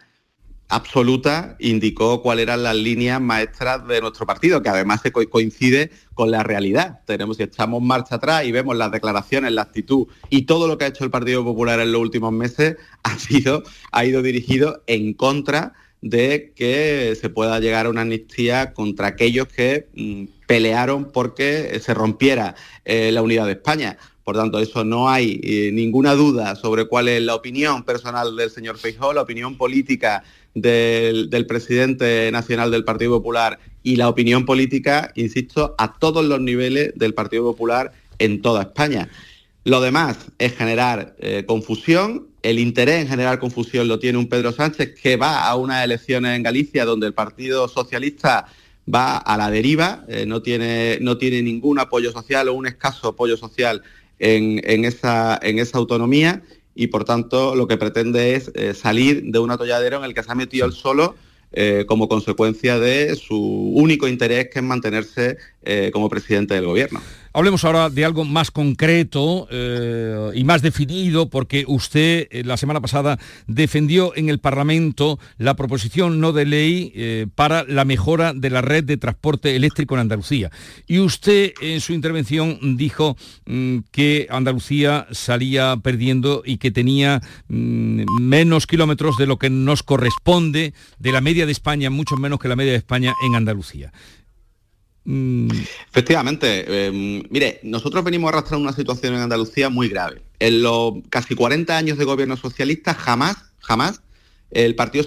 [0.68, 6.30] absoluta indicó cuáles eran las líneas maestras de nuestro partido, que además se coincide con
[6.30, 7.00] la realidad.
[7.04, 10.84] Tenemos, si echamos marcha atrás y vemos las declaraciones, la actitud y todo lo que
[10.84, 15.14] ha hecho el Partido Popular en los últimos meses ha sido, ha ido dirigido en
[15.14, 21.80] contra de que se pueda llegar a una amnistía contra aquellos que mm, pelearon porque
[21.82, 22.54] se rompiera
[22.84, 23.98] eh, la unidad de España.
[24.26, 28.50] Por tanto, eso no hay eh, ninguna duda sobre cuál es la opinión personal del
[28.50, 35.12] señor Feijóo, la opinión política del, presidente nacional del Partido Popular y la opinión política,
[35.14, 39.08] insisto, a todos los niveles del Partido Popular en toda España.
[39.62, 42.26] Lo demás es generar eh, confusión.
[42.42, 46.34] El interés en generar confusión lo tiene un Pedro Sánchez que va a unas elecciones
[46.34, 48.46] en Galicia donde el Partido Socialista
[48.92, 53.08] va a la deriva, eh, no, tiene, no tiene ningún apoyo social o un escaso
[53.08, 53.82] apoyo social
[54.18, 56.42] en, esa, en esa autonomía
[56.74, 60.22] y por tanto lo que pretende es eh, salir de un atolladero en el que
[60.22, 61.16] se ha metido él solo
[61.52, 65.38] eh, como consecuencia de su único interés que es mantenerse
[65.92, 67.02] como presidente del gobierno.
[67.36, 72.80] Hablemos ahora de algo más concreto eh, y más definido, porque usted eh, la semana
[72.80, 78.48] pasada defendió en el Parlamento la proposición no de ley eh, para la mejora de
[78.48, 80.50] la red de transporte eléctrico en Andalucía.
[80.86, 88.18] Y usted en su intervención dijo mm, que Andalucía salía perdiendo y que tenía mm,
[88.18, 92.48] menos kilómetros de lo que nos corresponde de la media de España, mucho menos que
[92.48, 93.92] la media de España en Andalucía.
[95.06, 95.48] Mm.
[95.88, 100.22] Efectivamente, em, mire, nosotros venimos arrastrando una situación en Andalucía muy grave.
[100.40, 104.02] En los casi 40 años de gobierno socialista, jamás, jamás,
[104.50, 105.04] el Partido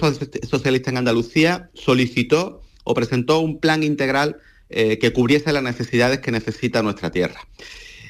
[0.50, 4.38] Socialista en Andalucía solicitó o presentó un plan integral
[4.70, 7.48] eh, que cubriese las necesidades que necesita nuestra tierra.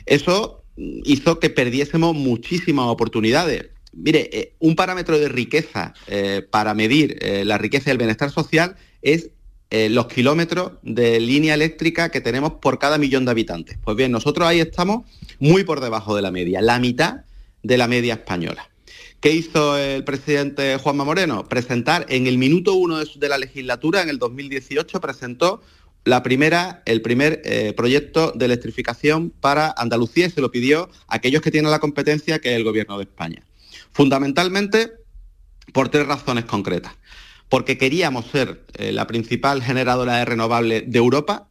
[0.05, 3.69] Eso hizo que perdiésemos muchísimas oportunidades.
[3.93, 8.75] Mire, eh, un parámetro de riqueza eh, para medir la riqueza y el bienestar social
[9.01, 9.31] es
[9.71, 13.77] eh, los kilómetros de línea eléctrica que tenemos por cada millón de habitantes.
[13.83, 15.05] Pues bien, nosotros ahí estamos
[15.37, 17.21] muy por debajo de la media, la mitad
[17.61, 18.67] de la media española.
[19.19, 21.47] ¿Qué hizo el presidente Juanma Moreno?
[21.47, 25.61] Presentar en el minuto uno de, la legislatura, en el 2018, presentó
[26.03, 31.17] la primera, el primer eh, proyecto de electrificación para Andalucía y se lo pidió a
[31.17, 33.43] aquellos que tienen la competencia, que es el Gobierno de España.
[33.91, 34.93] Fundamentalmente
[35.73, 36.93] por tres razones concretas
[37.49, 41.47] porque queríamos ser eh, la principal generadora de renovables de Europa,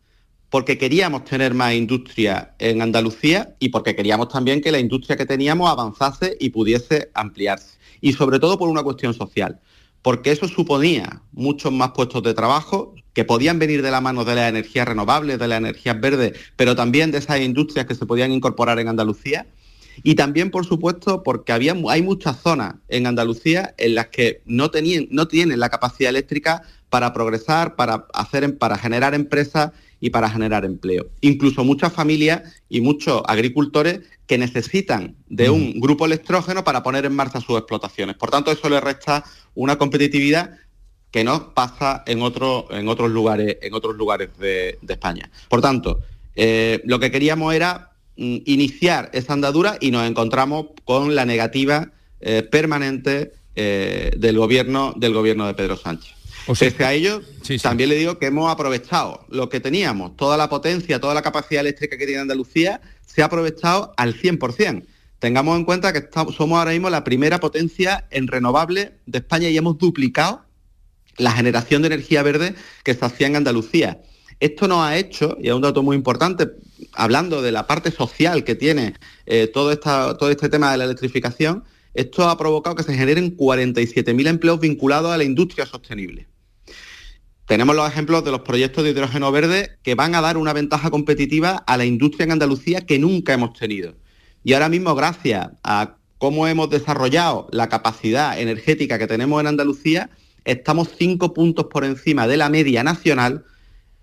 [0.49, 5.27] porque queríamos tener más industria en Andalucía y porque queríamos también que la industria que
[5.27, 7.77] teníamos avanzase y pudiese ampliarse.
[8.01, 9.61] Y sobre todo por una cuestión social,
[10.01, 14.37] porque eso suponía muchos más puestos de trabajo que podían venir de la mano de
[14.37, 18.31] las energías renovables, de las energías verdes, pero también de esas industrias que se podían
[18.31, 19.47] incorporar en Andalucía
[20.03, 24.71] y también, por supuesto, porque había, hay muchas zonas en Andalucía en las que no,
[24.71, 30.31] tenían, no tienen la capacidad eléctrica para progresar, para, hacer, para generar empresas y para
[30.31, 31.09] generar empleo.
[31.21, 37.15] Incluso muchas familias y muchos agricultores que necesitan de un grupo electrógeno para poner en
[37.15, 38.17] marcha sus explotaciones.
[38.17, 40.57] Por tanto, eso le resta una competitividad
[41.11, 45.31] que no pasa en, en otros lugares, en otros lugares de, España.
[45.49, 46.01] Por tanto,
[46.37, 47.88] eh, lo que queríamos era
[48.19, 55.15] iniciar esa andadura y nos encontramos con la negativa eh, permanente eh, del gobierno del
[55.15, 56.15] gobierno de Pedro Sánchez.
[56.49, 57.21] O Pese a ello,
[57.63, 61.61] también le digo que hemos aprovechado lo que teníamos, toda la potencia, toda la capacidad
[61.61, 64.85] eléctrica que tiene Andalucía, se ha aprovechado al 100%.
[65.19, 69.57] Tengamos en cuenta que somos ahora mismo la primera potencia en renovable de España y
[69.57, 70.43] hemos duplicado
[71.19, 74.01] la generación de energía verde que se hacía en Andalucía.
[74.41, 76.49] Esto nos ha hecho, y es un dato muy importante,
[76.93, 78.95] hablando de la parte social que tiene
[79.27, 84.29] eh, todo, todo este tema de la electrificación, esto ha provocado que se generen 47.000
[84.29, 86.29] empleos vinculados a la industria sostenible.
[87.47, 90.91] Tenemos los ejemplos de los proyectos de hidrógeno verde que van a dar una ventaja
[90.91, 93.95] competitiva a la industria en Andalucía que nunca hemos tenido.
[94.45, 100.11] Y ahora mismo, gracias a cómo hemos desarrollado la capacidad energética que tenemos en Andalucía,
[100.45, 103.45] estamos cinco puntos por encima de la media nacional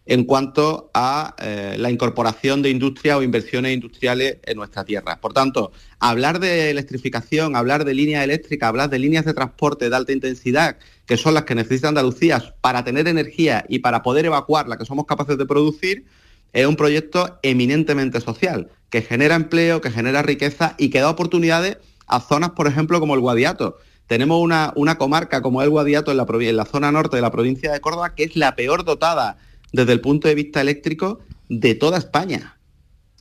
[0.05, 5.19] en cuanto a eh, la incorporación de industria o inversiones industriales en nuestra tierra.
[5.19, 9.95] Por tanto, hablar de electrificación, hablar de líneas eléctricas, hablar de líneas de transporte de
[9.95, 14.67] alta intensidad, que son las que necesita Andalucía para tener energía y para poder evacuar
[14.67, 16.05] la que somos capaces de producir,
[16.53, 21.77] es un proyecto eminentemente social, que genera empleo, que genera riqueza y que da oportunidades
[22.07, 23.77] a zonas, por ejemplo, como el Guadiato.
[24.07, 27.71] Tenemos una, comarca como el Guadiato en la, en la zona norte de la provincia
[27.71, 29.37] de Córdoba, que es la peor dotada
[29.75, 32.57] desde el punto de vista eléctrico de toda España.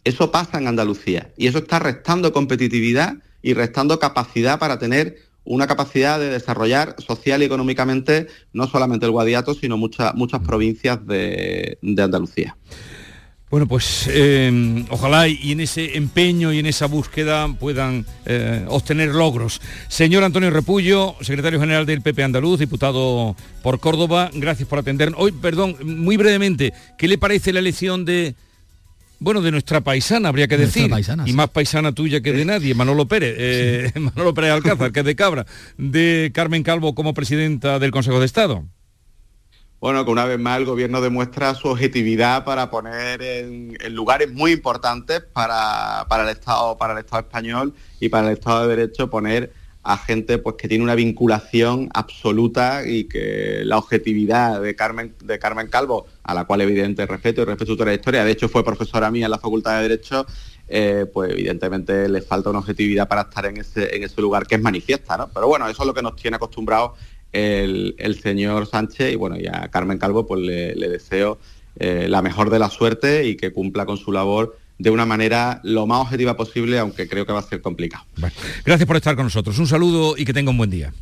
[0.04, 5.66] Eso pasa en Andalucía y eso está restando competitividad y restando capacidad para tener una
[5.66, 12.56] capacidad de desarrollar social y económicamente no solamente el Guadiato, sino muchas provincias de Andalucía.
[13.54, 19.10] Bueno, pues em, ojalá y en ese empeño y en esa búsqueda puedan eh, obtener
[19.10, 19.60] logros.
[19.86, 25.20] Señor Antonio Repullo, secretario general del PP Andaluz, diputado por Córdoba, gracias por atendernos.
[25.20, 28.34] Hoy, perdón, muy brevemente, ¿qué le parece la elección de,
[29.20, 30.90] bueno, de nuestra paisana, habría que decir,
[31.24, 35.06] y más paisana tuya que de nadie, Manolo Pérez, eh, Manolo Pérez Alcázar, que es
[35.06, 35.46] de Cabra,
[35.78, 38.64] de Carmen Calvo como presidenta del Consejo de Estado?
[39.84, 44.52] Bueno, que una vez más el gobierno demuestra su objetividad para poner en, lugares muy
[44.52, 49.52] importantes para, el Estado, para el Estado español y para el Estado de Derecho poner
[49.82, 55.38] a gente pues que tiene una vinculación absoluta y que la objetividad de Carmen, de
[55.38, 59.10] Carmen Calvo, a la cual evidentemente respeto y respeto su trayectoria, de hecho fue profesora
[59.10, 60.24] mía en la Facultad de Derecho,
[60.66, 64.54] eh, pues evidentemente le falta una objetividad para estar en ese, en ese lugar que
[64.54, 65.28] es manifiesta, ¿no?
[65.28, 66.92] Pero bueno, eso es lo que nos tiene acostumbrados
[67.34, 71.38] el, señor Sánchez y bueno, y a Carmen Calvo pues le, deseo
[71.78, 75.60] eh, la mejor de la suerte y que cumpla con su labor de una manera
[75.62, 78.04] lo más objetiva posible, aunque creo que va a ser complicado.
[78.64, 79.58] Gracias por estar con nosotros.
[79.58, 80.92] Un saludo y que tenga un buen día.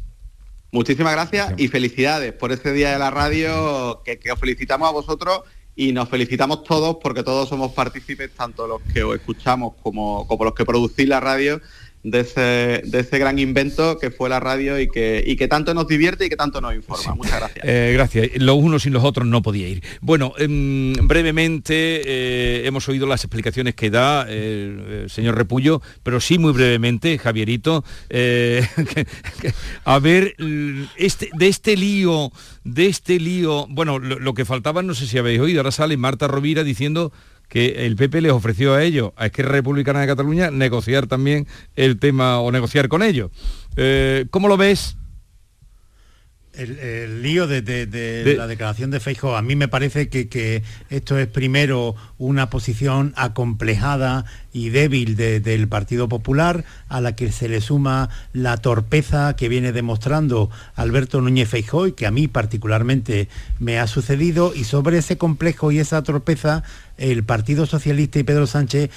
[0.70, 5.42] Muchísimas gracias y felicidades por este día de la radio, que, os felicitamos a vosotros
[5.76, 10.44] y nos felicitamos todos porque todos somos partícipes, tanto los que os escuchamos como, como
[10.44, 11.60] los que producís la radio,
[12.04, 15.72] de ese, de ese gran invento que fue la radio y que, y que tanto
[15.72, 17.14] nos divierte y que tanto nos informa.
[17.14, 17.64] Muchas gracias.
[17.64, 18.28] Eh, gracias.
[18.36, 19.82] Los unos sin los otros no podía ir.
[20.00, 26.38] Bueno, em, brevemente eh, hemos oído las explicaciones que da el señor Repullo, pero sí
[26.38, 28.66] muy brevemente, Javierito, eh,
[29.84, 30.34] a ver,
[30.96, 32.32] este, de este lío,
[32.64, 35.96] de este lío, bueno, lo, lo que faltaba, no sé si habéis oído, ahora sale
[35.96, 37.12] Marta Rovira diciendo
[37.52, 41.46] que el PP les ofreció a ellos, a Esquerra Republicana de Cataluña, negociar también
[41.76, 43.30] el tema o negociar con ellos.
[43.76, 44.96] Eh, ¿Cómo lo ves?
[46.54, 51.94] El, lío de, la declaración de Feijo, a mí me parece que, esto es primero
[52.18, 58.58] una posición acomplejada y débil del Partido Popular, a la que se le suma la
[58.58, 63.28] torpeza que viene demostrando Alberto Núñez Feijóo y que a mí particularmente
[63.58, 66.64] me ha sucedido, y sobre ese complejo y esa torpeza,
[66.98, 68.90] el Partido Socialista y Pedro Sánchez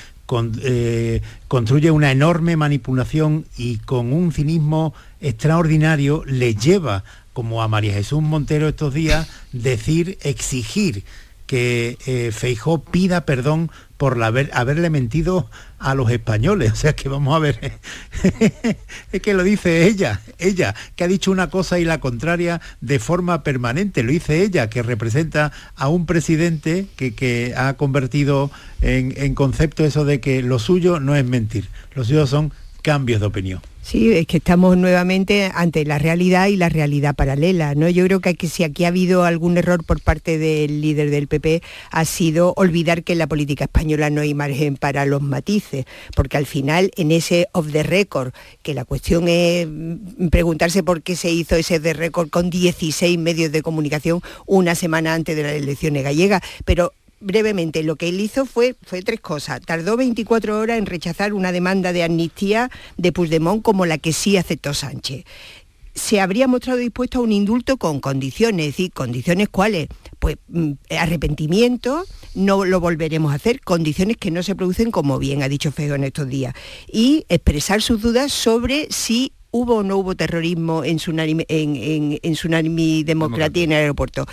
[0.64, 7.04] eh, construye una enorme manipulación y con un cinismo extraordinario le lleva
[7.36, 11.04] como a María Jesús Montero estos días, decir, exigir
[11.48, 16.72] que eh, Feijó pida perdón por haberle mentido a los españoles.
[16.76, 17.74] O sea que vamos a ver,
[19.12, 23.00] es que lo dice ella, ella, que ha dicho una cosa y la contraria de
[23.00, 24.02] forma permanente.
[24.02, 30.06] Lo dice ella, que representa a un presidente que, ha convertido en, en concepto eso
[30.06, 33.62] de que lo suyo no es mentir, lo suyo son cambios de opinión.
[33.86, 37.76] Sí, es que estamos nuevamente ante la realidad y la realidad paralela.
[37.76, 37.88] ¿no?
[37.88, 41.62] Yo creo que, si aquí ha habido algún error por parte del líder del PP
[41.92, 46.36] ha sido olvidar que en la política española no hay margen para los matices, porque
[46.36, 48.34] al final en ese off the record,
[48.64, 53.20] que la cuestión es mm, preguntarse por qué se hizo ese de record con 16
[53.20, 58.20] medios de comunicación una semana antes de las elecciones gallegas, pero brevemente, lo que él
[58.20, 59.62] hizo fue, fue tres cosas.
[59.62, 64.38] Tardó 24 horas en rechazar una demanda de amnistía de Puigdemont como la que sí
[64.38, 65.26] aceptó Sánchez.
[65.94, 69.88] Se habría mostrado dispuesto a un indulto con condiciones, es decir, condiciones cuáles,
[70.20, 72.04] pues mm, arrepentimiento,
[72.34, 75.96] no lo volveremos a hacer, condiciones que no se producen como bien ha dicho Fego
[75.96, 76.54] en estos días,
[76.92, 82.20] y expresar sus dudas sobre si hubo o no hubo terrorismo en Tsunami, en, en,
[82.22, 84.26] en tsunami Democracia en el aeropuerto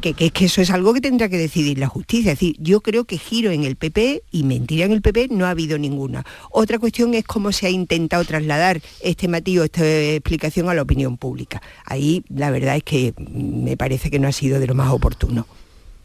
[0.00, 2.32] que, que, eso es algo que tendrá que decidir la justicia.
[2.32, 5.46] Es decir, yo creo que giro en el PP y mentira en el PP no
[5.46, 6.24] ha habido ninguna.
[6.50, 11.16] Otra cuestión es cómo se ha intentado trasladar este matiz esta explicación a la opinión
[11.16, 11.62] pública.
[11.84, 15.46] Ahí la verdad es que me parece que no ha sido de lo más oportuno.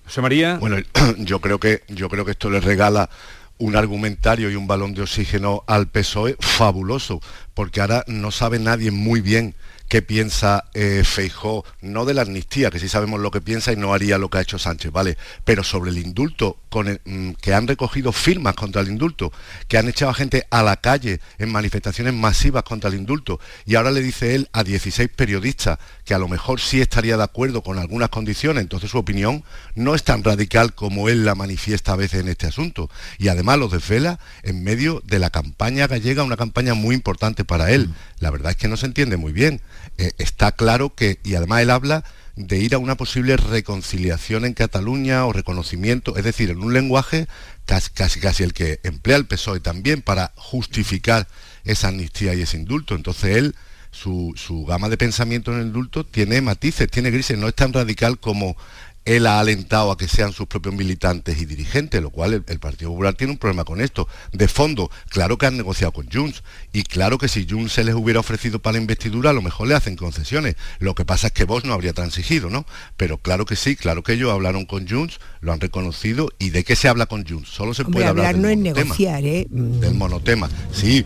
[0.06, 0.58] José María.
[0.60, 0.78] Bueno,
[1.18, 3.10] yo creo que yo creo que esto le regala
[3.58, 7.22] un argumentario y un balón de oxígeno al PSOE fabuloso,
[7.54, 9.56] porque ahora no sabe nadie muy bien
[9.92, 13.76] qué piensa eh, Feijó, no de la amnistía, que sí sabemos lo que piensa y
[13.76, 15.18] no haría lo que ha hecho Sánchez, ¿vale?
[15.44, 19.34] Pero sobre el indulto, con mm, que han recogido firmas contra el indulto,
[19.68, 23.76] que han echado a gente a la calle en manifestaciones masivas contra el indulto, y
[23.76, 27.62] ahora le dice él a 16 periodistas que a lo mejor sí estaría de acuerdo
[27.62, 29.44] con algunas condiciones, entonces su opinión
[29.76, 32.90] no es tan radical como él la manifiesta a veces en este asunto.
[33.18, 37.72] Y además lo desvela en medio de la campaña gallega, una campaña muy importante para
[37.72, 37.90] él.
[37.90, 37.94] Mm.
[38.20, 39.60] La verdad es que no se entiende muy bien.
[40.02, 42.04] Eh, está claro que, y además él habla
[42.36, 47.28] de ir a una posible reconciliación en Cataluña o reconocimiento, es decir, en un lenguaje
[47.68, 51.28] casi, casi, casi el que emplea el PSOE también para justificar
[51.66, 52.96] esa amnistía y ese indulto.
[52.96, 53.56] Entonces él,
[53.92, 57.72] su, su gama de pensamiento en el indulto tiene matices, tiene grises, no es tan
[57.72, 58.58] radical como
[59.06, 62.92] él ha alentado a que sean sus propios militantes y dirigentes, lo cual el, Partido
[62.92, 64.08] Popular tiene un problema con esto.
[64.32, 67.96] De fondo, claro que han negociado con Junts y claro que si Junts se les
[67.96, 70.56] hubiera ofrecido para la investidura, a lo mejor le hacen concesiones.
[70.80, 72.66] Lo que pasa es que vos no habría transigido, ¿no?
[72.98, 76.64] Pero claro que sí, claro que ellos hablaron con Junts, lo han reconocido y de
[76.64, 77.50] qué se habla con Junts.
[77.50, 79.48] Solo se puede hablar, del no monotema, negociar, ¿eh?
[79.50, 81.06] Del monotema, sí,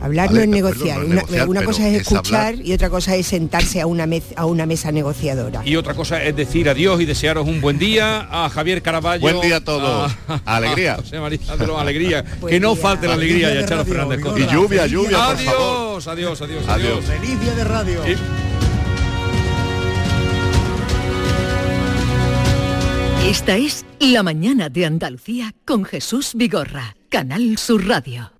[0.00, 1.04] Hablar no es negociar.
[1.04, 4.06] una, cosa es escuchar y otra cosa es sentarse a una,
[4.36, 5.62] a una mesa negociadora.
[5.64, 9.20] Y otra cosa es decir adiós y desearos un buen día a Javier Caraballo.
[9.20, 10.12] Buen día a todos.
[10.44, 10.98] alegría.
[11.78, 12.24] alegría.
[12.48, 16.68] que no falte la alegría y a Charo Fernández Y lluvia, lluvia, adiós, adiós, adiós,
[16.68, 18.00] adiós, Feliz día de radio.
[23.24, 28.37] Esta es La Mañana de Andalucía con Jesús Vigorra, Canal Sur Radio.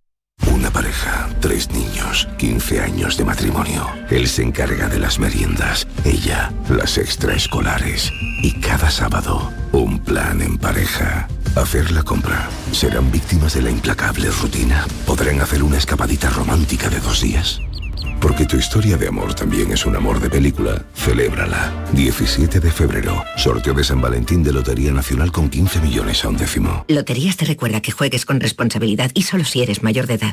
[0.70, 3.86] Pareja, tres niños, 15 años de matrimonio.
[4.10, 8.12] Él se encarga de las meriendas, ella las extraescolares.
[8.42, 11.28] Y cada sábado, un plan en pareja.
[11.56, 12.48] Hacer la compra.
[12.72, 14.86] ¿Serán víctimas de la implacable rutina?
[15.06, 17.60] ¿Podrán hacer una escapadita romántica de dos días?
[18.20, 20.84] Porque tu historia de amor también es un amor de película.
[20.94, 21.72] Celébrala.
[21.92, 23.24] 17 de febrero.
[23.36, 26.84] Sorteo de San Valentín de Lotería Nacional con 15 millones a un décimo.
[26.88, 30.32] Loterías te recuerda que juegues con responsabilidad y solo si eres mayor de edad.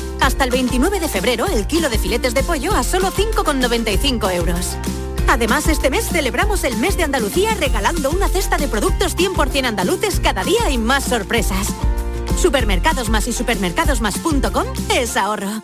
[0.21, 4.77] Hasta el 29 de febrero el kilo de filetes de pollo a solo 5,95 euros.
[5.27, 10.19] Además, este mes celebramos el mes de Andalucía regalando una cesta de productos 100% andaluces
[10.19, 11.69] cada día y más sorpresas.
[12.37, 15.63] Supermercados Más y supermercadosmás.com es ahorro.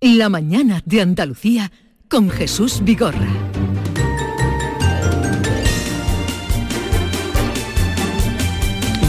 [0.00, 1.70] La mañana de Andalucía
[2.08, 3.28] con Jesús Vigorra.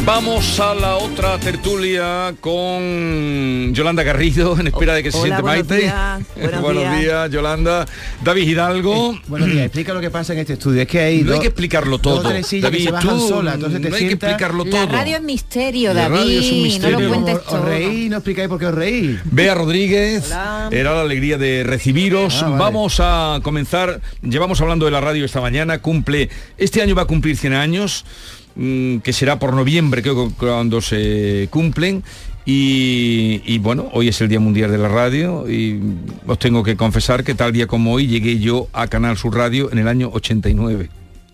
[0.08, 5.92] Vamos a la otra tertulia con Yolanda Garrido, en espera de que se siente Maite.
[6.62, 7.30] buenos, días.
[7.30, 7.86] Yolanda.
[8.24, 9.16] David Hidalgo.
[9.16, 10.84] Eh, buenos días, explica lo que pasa en este estudio.
[10.84, 12.24] Es que hay No hay que explicarlo todo.
[12.24, 14.86] David, tú, no hay que explicarlo todo.
[14.86, 16.40] La radio es misterio, David.
[16.40, 17.00] es un misterio.
[17.00, 17.60] No lo cuentes todo.
[17.60, 19.20] Os reí, no explicáis por qué os reí.
[19.26, 20.32] Bea Rodríguez,
[20.72, 22.44] era la alegría de recibiros.
[22.44, 27.02] Ah, Vamos a comenzar, llevamos hablando de la radio esta mañana, cumple, este año va
[27.02, 28.06] a cumplir 100 años.
[28.58, 32.04] Mm, que será por noviembre, creo cuando se cumplen.
[32.44, 35.80] Y, y, bueno, hoy es el Día Mundial de la Radio y
[36.26, 39.72] os tengo que confesar que tal día como hoy llegué yo a Canal Sur Radio
[39.72, 40.90] en el año 89.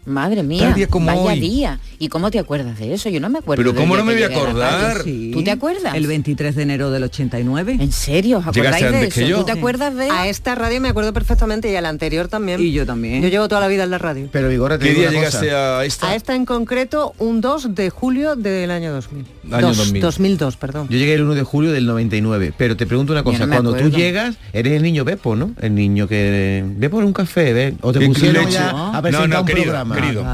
[0.06, 1.80] Madre mía, día como vaya día.
[1.98, 3.10] ¿Y cómo te acuerdas de eso?
[3.10, 3.64] Yo no me acuerdo.
[3.64, 5.04] Pero ¿cómo no me voy a acordar?
[5.04, 5.96] ¿Tú te acuerdas?
[5.96, 7.78] El 23 de enero del 89.
[7.80, 8.40] ¿En serio?
[8.40, 9.40] ¿Os acordáis de eso?
[9.40, 10.10] ¿Tú te acuerdas de...?
[10.10, 12.60] A esta radio me acuerdo perfectamente y a la anterior también.
[12.60, 13.22] Y yo también.
[13.22, 14.28] Yo llevo toda la vida en la radio.
[14.32, 16.10] Pero Vigora, ¿qué día llegaste a esta?
[16.10, 19.26] A esta en concreto, un 2 de julio del año 2000.
[19.52, 20.02] Año 2000.
[20.02, 20.88] 2002, perdón.
[20.90, 22.54] Yo llegué el 1 de julio del 99.
[22.58, 25.52] Pero te pregunto una cosa, cuando tú llegas, eres el niño Bepo, ¿no?
[25.62, 26.64] El niño que...
[26.76, 27.76] Ve por un café, ¿ve?
[27.82, 29.93] O te pusieron ya a presentar no, no, un querido, programa.
[29.94, 30.26] Querido.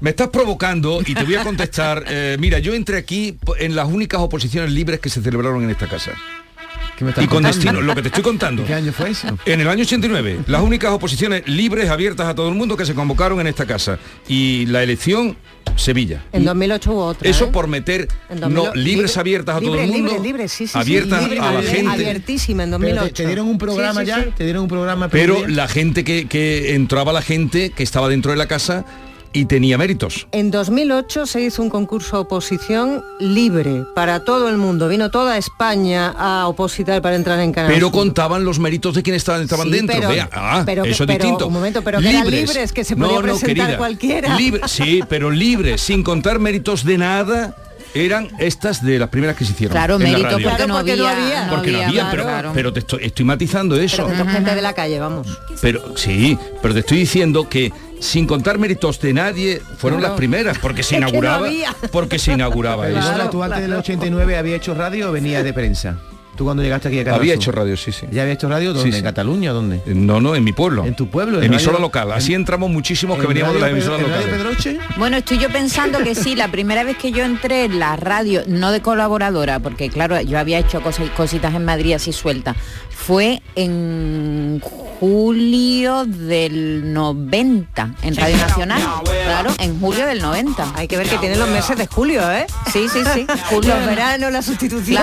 [0.00, 2.04] Me estás provocando y te voy a contestar.
[2.08, 5.86] Eh, mira, yo entré aquí en las únicas oposiciones libres que se celebraron en esta
[5.88, 6.12] casa.
[7.20, 8.64] Y con destino, lo que te estoy contando.
[8.64, 9.36] ¿Qué año fue eso?
[9.44, 12.94] En el año 89, las únicas oposiciones libres, abiertas a todo el mundo que se
[12.94, 13.98] convocaron en esta casa.
[14.28, 15.36] Y la elección,
[15.76, 16.24] Sevilla.
[16.32, 17.28] En 2008 hubo otra.
[17.28, 17.50] Eso ¿eh?
[17.52, 18.08] por meter
[18.48, 20.22] no, libres abiertas a todo el mundo.
[20.22, 21.90] Libre, sí, sí, abiertas a la gente.
[21.90, 23.14] Abiertísima en 2008.
[23.14, 25.08] te, dieron un programa ya, te dieron un programa.
[25.08, 28.84] Pero la gente que, que entraba la gente que estaba dentro de la casa
[29.34, 30.26] y tenía méritos.
[30.32, 34.88] En 2008 se hizo un concurso oposición libre para todo el mundo.
[34.88, 37.74] Vino toda España a opositar para entrar en Canadá.
[37.74, 39.96] Pero contaban los méritos de quienes estaban, estaban dentro.
[40.08, 41.48] Pero, ah, pero, eso es distinto.
[41.48, 42.22] Un momento, pero que libres.
[42.22, 44.38] eran libres, que se podía presentar cualquiera.
[44.38, 47.56] Libre, sí, pero libres, sin contar méritos de nada
[47.94, 49.72] eran estas de las primeras que se hicieron.
[49.72, 54.06] Claro, mérito porque, no, había, Porque no había, pero, pero, te estoy, estoy matizando eso.
[54.06, 55.26] Pero gente de la calle, vamos.
[55.60, 57.72] Pero sí, pero te estoy diciendo que
[58.04, 61.48] sin contar méritos de nadie, fueron las primeras, porque se inauguraba,
[61.90, 63.30] porque se inauguraba eso.
[63.30, 65.98] ¿Tú antes del 89 había hecho radio o venía de prensa?
[66.36, 67.42] ¿Tú cuando llegaste aquí a Canal Había Sur?
[67.42, 68.06] hecho radio, sí, sí.
[68.10, 68.70] ¿Ya había hecho radio?
[68.74, 68.82] ¿Dónde?
[68.88, 68.98] Sí, sí.
[68.98, 69.80] ¿En Cataluña dónde?
[69.86, 70.84] No, no, en mi pueblo.
[70.84, 71.38] ¿En tu pueblo?
[71.38, 72.10] ¿En Emisora radio- local.
[72.10, 74.26] Así en- entramos muchísimos que en veníamos de Pedro- Radio locales.
[74.28, 74.78] Pedroche?
[74.96, 78.42] Bueno, estoy yo pensando que sí, la primera vez que yo entré en la radio,
[78.48, 82.56] no de colaboradora, porque claro, yo había hecho cosas, cositas en Madrid así sueltas,
[82.96, 84.60] fue en
[85.00, 88.82] julio del 90, en Radio Nacional.
[89.24, 90.72] Claro, en julio del 90.
[90.74, 92.46] Hay que ver que tienen los meses de julio, ¿eh?
[92.72, 93.26] Sí, sí, sí.
[93.50, 94.96] Julio Los veranos, las sustituciones.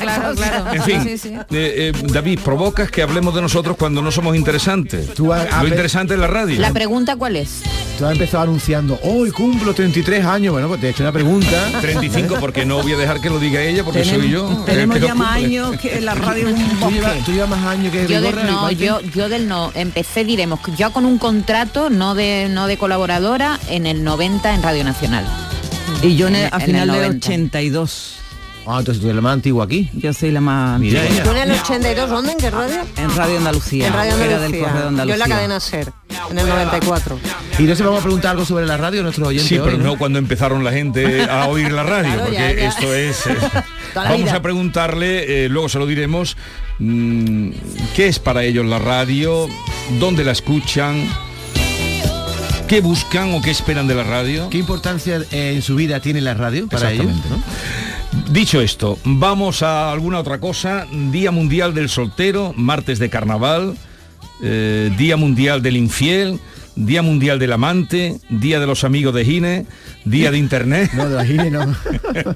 [0.00, 0.72] Claro, claro.
[0.72, 1.28] En fin, Sí, sí.
[1.34, 5.12] eh, eh, David, provocas que hablemos de nosotros cuando no somos interesantes.
[5.14, 6.60] Tú has- Lo interesante es la radio.
[6.60, 7.62] La pregunta cuál es?
[7.98, 10.52] Tú has empezado anunciando, hoy cumplo 33 años.
[10.52, 11.50] Bueno, pues te he hecho una pregunta.
[11.80, 14.46] 35 porque no voy a dejar que lo diga ella porque soy yo.
[14.66, 16.94] tenemos que ya más años que la radio es un ¿Tú bosque.
[16.94, 20.60] llevas, tú llevas más años que Yo del no, yo, yo del no, empecé, diremos,
[20.76, 25.24] yo con un contrato no de no de colaboradora en el 90 en Radio Nacional.
[26.02, 27.26] Y yo en el- a en final el del 90.
[27.28, 28.16] 82.
[28.72, 29.90] Ah, entonces tú eres la más antigua aquí.
[29.94, 31.24] Yo soy la más Mira antigua.
[31.24, 32.32] ¿Tú en el 82 dónde?
[32.32, 32.76] ¿En qué radio?
[32.96, 33.86] En Radio Andalucía.
[33.88, 34.38] En Radio era Andalucía.
[34.40, 35.26] del correo de Yo en Andalucía.
[35.26, 35.92] la cadena SER,
[36.30, 37.18] en el 94.
[37.58, 39.48] Y no se vamos a preguntar algo sobre la radio a nuestros oyentes.
[39.48, 42.52] Sí, pero hoy, no cuando empezaron la gente a oír la radio, Claro, porque ya,
[42.52, 42.68] ya.
[42.68, 43.26] esto es...
[43.26, 43.36] eh,
[43.94, 44.36] vamos vida.
[44.36, 46.36] a preguntarle, eh, luego se lo diremos,
[46.78, 47.50] mm,
[47.96, 49.48] ¿qué es para ellos la radio?
[49.98, 51.04] ¿Dónde la escuchan?
[52.68, 54.48] ¿Qué buscan o qué esperan de la radio?
[54.48, 57.06] ¿Qué importancia eh, en su vida tiene la radio para ellos?
[57.28, 57.42] ¿no?
[58.30, 60.86] Dicho esto, vamos a alguna otra cosa.
[61.10, 63.76] Día Mundial del Soltero, martes de Carnaval,
[64.42, 66.40] eh, Día Mundial del Infiel,
[66.76, 69.66] Día Mundial del Amante, Día de los Amigos de Gine,
[70.04, 70.90] Día de Internet.
[70.94, 71.60] No, de la Gine no.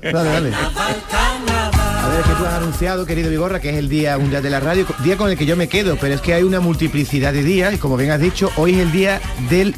[0.03, 0.53] dale, dale.
[0.55, 4.51] A ver, es que tú has anunciado, querido Vigorra, que es el Día Mundial de
[4.51, 7.33] la Radio, día con el que yo me quedo, pero es que hay una multiplicidad
[7.33, 9.75] de días y como bien has dicho, hoy es el Día del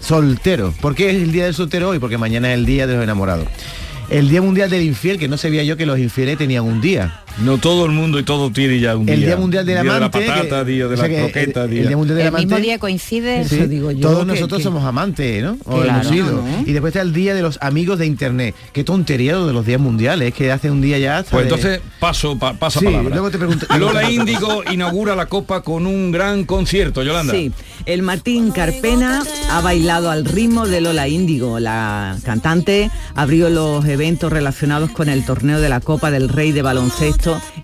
[0.00, 0.72] Soltero.
[0.80, 1.98] ¿Por qué es el Día del Soltero hoy?
[1.98, 3.46] Porque mañana es el Día de los Enamorados.
[4.10, 7.22] El Día Mundial del Infiel, que no sabía yo que los infieles tenían un día.
[7.38, 9.14] No todo el mundo y todo tiene ya un día.
[9.14, 10.18] El Día Mundial del Día Amante.
[10.20, 11.80] de la patata, que- día de o sea la que croqueta, el, día...
[11.82, 13.44] el Día Mundial del El mismo día coincide.
[13.48, 15.56] Sí, Eso digo yo, todos que- nosotros que- somos amantes, ¿no?
[15.64, 16.32] O Claro, hemos sido.
[16.42, 16.60] ¿no?
[16.66, 18.54] Y después está el día de los amigos de internet.
[18.72, 21.54] Qué tontería lo de los días mundiales, que hace un día ya hasta Pues de-
[21.54, 23.10] entonces paso pa- pasa Sí, palabra.
[23.10, 27.32] luego te pregunto- Lola Índigo inaugura la copa con un gran concierto, Yolanda.
[27.32, 27.52] Sí,
[27.86, 31.58] el Martín Carpena ha bailado al ritmo de Lola Índigo.
[31.60, 36.62] La cantante abrió los eventos relacionados con el torneo de la Copa del Rey de
[36.62, 37.19] baloncesto.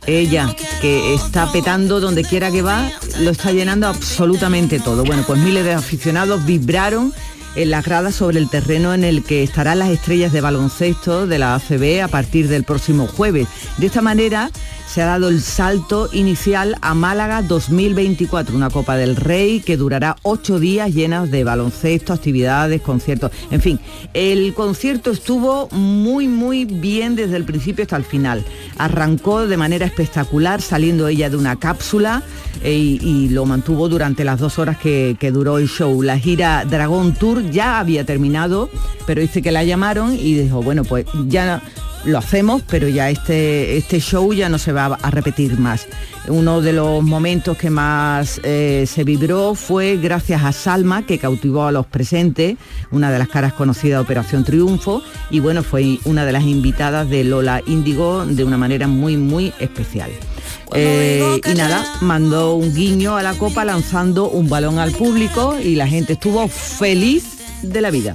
[0.06, 2.90] Ella, que está petando donde quiera que va,
[3.20, 5.04] lo está llenando absolutamente todo.
[5.04, 7.12] Bueno, pues miles de aficionados vibraron
[7.54, 11.38] en las gradas sobre el terreno en el que estarán las estrellas de baloncesto de
[11.38, 13.48] la ACB a partir del próximo jueves.
[13.78, 14.50] De esta manera
[14.86, 20.16] se ha dado el salto inicial a Málaga 2024, una Copa del Rey que durará
[20.22, 23.80] ocho días llenas de baloncesto, actividades, conciertos, en fin.
[24.14, 28.44] El concierto estuvo muy, muy bien desde el principio hasta el final.
[28.78, 32.22] Arrancó de manera espectacular saliendo ella de una cápsula
[32.62, 36.00] eh, y, lo mantuvo durante las dos horas que, que duró el show.
[36.02, 38.70] La gira Dragón Tour ya había terminado,
[39.04, 41.60] pero dice que la llamaron y dijo, bueno, pues ya
[42.06, 45.86] lo hacemos, pero ya este, este show ya no se va a repetir más.
[46.28, 51.66] Uno de los momentos que más eh, se vibró fue gracias a Salma, que cautivó
[51.66, 52.56] a los presentes,
[52.90, 57.08] una de las caras conocidas de Operación Triunfo, y bueno, fue una de las invitadas
[57.10, 60.10] de Lola Índigo de una manera muy, muy especial.
[60.74, 65.76] Eh, y nada, mandó un guiño a la copa lanzando un balón al público y
[65.76, 68.14] la gente estuvo feliz de la vida.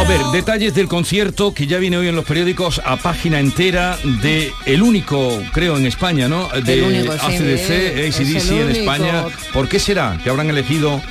[0.00, 3.98] A ver, detalles del concierto que ya viene hoy en los periódicos a página entera
[4.22, 6.48] de el único, creo, en España, ¿no?
[6.48, 7.12] De único.
[7.12, 8.70] ACDC, Es ACDC en.
[8.70, 9.26] España.
[9.52, 11.02] ¿Por qué será que habrán elegido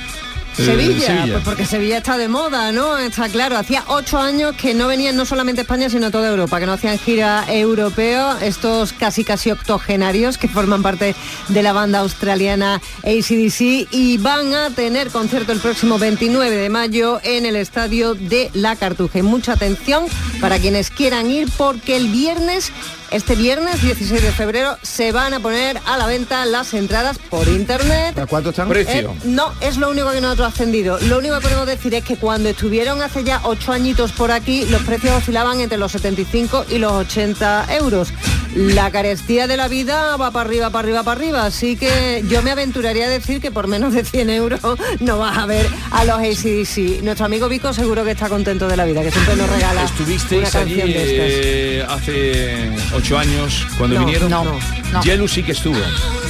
[0.58, 2.98] eh, Sevilla, pues porque Sevilla está de moda, ¿no?
[2.98, 6.66] Está claro, hacía ocho años que no venían no solamente España, sino toda Europa, que
[6.66, 11.14] no hacían gira europeo, estos casi casi octogenarios que forman parte
[11.48, 17.20] de la banda australiana ACDC y van a tener concierto el próximo 29 de mayo
[17.22, 19.18] en el estadio de La Cartuja.
[19.18, 20.06] Y mucha atención
[20.40, 22.72] para quienes quieran ir porque el viernes
[23.10, 27.48] este viernes 16 de febrero se van a poner a la venta las entradas por
[27.48, 28.18] internet.
[28.18, 28.70] ¿A cuánto están?
[28.74, 30.98] Eh, no, es lo único que nosotros ha ascendido.
[31.00, 34.64] Lo único que podemos decir es que cuando estuvieron hace ya ocho añitos por aquí,
[34.66, 38.12] los precios oscilaban entre los 75 y los 80 euros.
[38.54, 41.46] La carestía de la vida va para arriba, para arriba, para arriba.
[41.46, 44.60] Así que yo me aventuraría a decir que por menos de 100 euros
[45.00, 47.02] no vas a ver a los ACDC.
[47.02, 49.84] Nuestro amigo Vico seguro que está contento de la vida, que siempre nos regala una
[49.84, 51.26] ¿Estuvisteis allí canción de estas.
[51.30, 54.30] eh, hace ocho años cuando No, vinieron?
[54.30, 55.02] no, no.
[55.02, 55.78] Yelu sí que estuvo.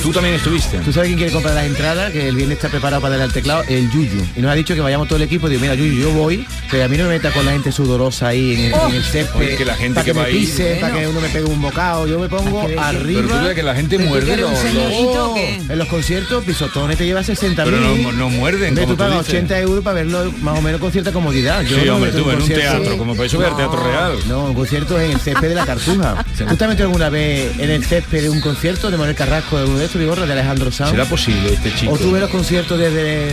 [0.02, 0.78] Tú también estuviste.
[0.78, 2.10] ¿Tú sabes quién quiere comprar las entradas?
[2.10, 4.24] Que el viernes está preparado para darle al teclado, el Yuyu.
[4.34, 5.46] Y nos ha dicho que vayamos todo el equipo.
[5.48, 8.28] Digo, mira, Yuyu, yo voy, pero a mí no me meta con la gente sudorosa
[8.28, 8.88] ahí en el, Oh.
[8.88, 9.58] en el césped.
[9.58, 11.60] Que la gente para que que, va me pise, para que uno me pegue un
[11.60, 12.06] bocado.
[12.06, 13.20] yo me pongo arriba.
[13.26, 17.22] Pero tú ves que la gente muerde los, Oh, En los conciertos, pisotones te lleva
[17.22, 18.74] 60 Pero no, no muerden.
[18.74, 19.34] Como tú pagas dices.
[19.34, 21.60] 80 euros para verlo más o menos con cierta comodidad.
[21.62, 24.12] Yo Sí, hombre, tú, en un teatro, como para eso ver teatro real.
[24.28, 26.24] No, un concierto en el césped de la Cartuja.
[26.60, 29.56] ¿Tú te has metido alguna vez en el césped de un concierto de Manuel Carrasco,
[29.56, 30.90] de uno de estos, de Alejandro Sanz?
[30.90, 31.92] ¿Será posible este chico?
[31.94, 33.32] ¿O tú ves los conciertos desde,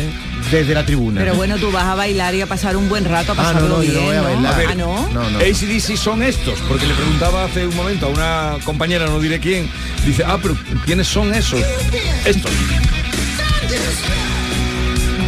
[0.49, 1.19] desde la tribuna?
[1.19, 3.67] Pero bueno, tú vas a bailar y a pasar un buen rato, a Ah, pasarlo
[3.67, 4.23] no, no, yo no voy a ¿no?
[4.23, 4.53] bailar.
[4.53, 5.09] A ver, Ah, ¿no?
[5.09, 5.39] No, no.
[5.39, 9.69] ACDC son estos, porque le preguntaba hace un momento a una compañera, no diré quién,
[10.05, 10.55] dice, ah, pero
[10.85, 11.59] ¿quiénes son esos?
[12.23, 12.49] Estos.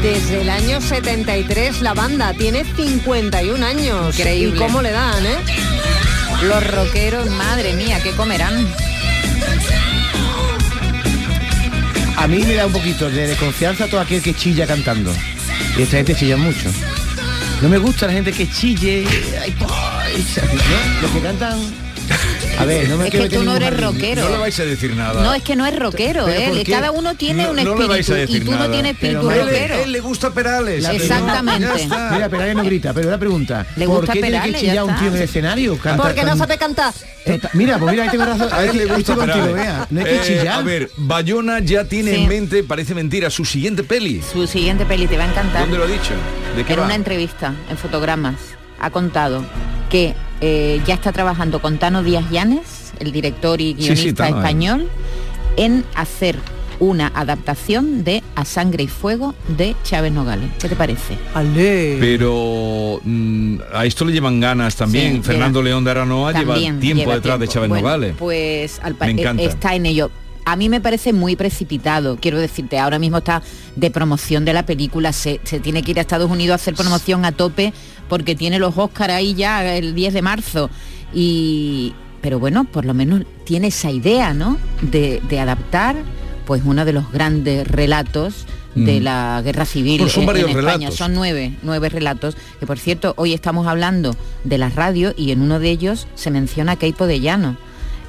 [0.01, 4.17] Desde el año 73 la banda tiene 51 años.
[4.17, 4.55] Increíble.
[4.55, 5.35] ¿Y cómo le dan, eh?
[6.43, 8.65] Los rockeros, madre mía, ¿qué comerán?
[12.15, 15.13] A mí me da un poquito de desconfianza todo aquel que chilla cantando.
[15.77, 16.69] Y esta gente chilla mucho.
[17.61, 19.05] No me gusta la gente que chille.
[19.41, 21.01] Ay, ay, ¿no?
[21.01, 21.88] Los que cantan.
[22.59, 23.85] A ver, no me Es que tú no eres jardín.
[23.85, 24.23] rockero.
[24.23, 25.23] No le vais a decir nada.
[25.23, 26.63] No, es que no es rockero, ¿Pero por ¿eh?
[26.65, 26.71] qué?
[26.71, 28.71] Cada uno tiene No- un no le vais a espíritu y decir tú no nada.
[28.73, 29.75] tienes espíritu Pero, Él, rockero.
[29.75, 30.83] él le gusta Perales.
[30.83, 31.67] La Exactamente.
[32.11, 33.65] Mira, Perales no grita, pero la pregunta.
[33.77, 35.77] Le ¿Por gusta qué tiene Perales, que ya chillar un tío en el escenario?
[35.77, 36.93] Canta Porque no sabe cantar.
[37.25, 38.49] Tota- Mira, pues mira, ahí tengo razón.
[38.51, 39.87] A él le gusta contigo, vea.
[39.89, 40.47] No hay que Eh, chillar.
[40.49, 42.21] A ver, Bayona ya tiene Sí.
[42.23, 44.21] en mente, parece mentira, su siguiente peli.
[44.33, 45.61] Su siguiente peli te va a encantar.
[45.61, 46.13] ¿Dónde lo ha dicho?
[46.57, 46.85] ¿De qué en va?
[46.85, 48.35] una entrevista en fotogramas
[48.81, 49.43] ha contado
[49.89, 54.27] que eh, ya está trabajando con Tano Díaz Llanes, el director y Sí, sí, guionista
[54.27, 54.31] eh.
[54.31, 54.87] español,
[55.57, 56.37] en hacer
[56.79, 60.49] una adaptación de A Sangre y Fuego de Chávez Nogales.
[60.61, 61.17] ¿Qué te parece?
[61.99, 65.15] Pero mm, a esto le llevan ganas también.
[65.17, 67.53] Sí, Fernando León de Aranoa lleva tiempo lleva detrás de tiempo.
[67.53, 68.15] Chávez Bueno, Nogales.
[68.17, 69.43] Pues al pa- Me eh, encanta.
[69.43, 70.09] está en ello.
[70.51, 73.41] A mí me parece muy precipitado, quiero decirte, ahora mismo está
[73.75, 76.73] de promoción de la película, se, se tiene que ir a Estados Unidos a hacer
[76.73, 77.71] promoción a tope
[78.07, 80.69] porque tiene los Oscar ahí ya el 10 de marzo.
[81.13, 84.57] Y, pero bueno, por lo menos tiene esa idea, ¿no?
[84.81, 85.95] De, de adaptar
[86.45, 88.45] pues uno de los grandes relatos
[88.75, 89.03] de Mm.
[89.03, 90.53] la guerra civil Pues son en España.
[90.55, 90.95] relatos.
[90.95, 95.41] Son nueve, nueve relatos, que por cierto, hoy estamos hablando de la radio y en
[95.41, 97.57] uno de ellos se menciona a Keipo de Llano.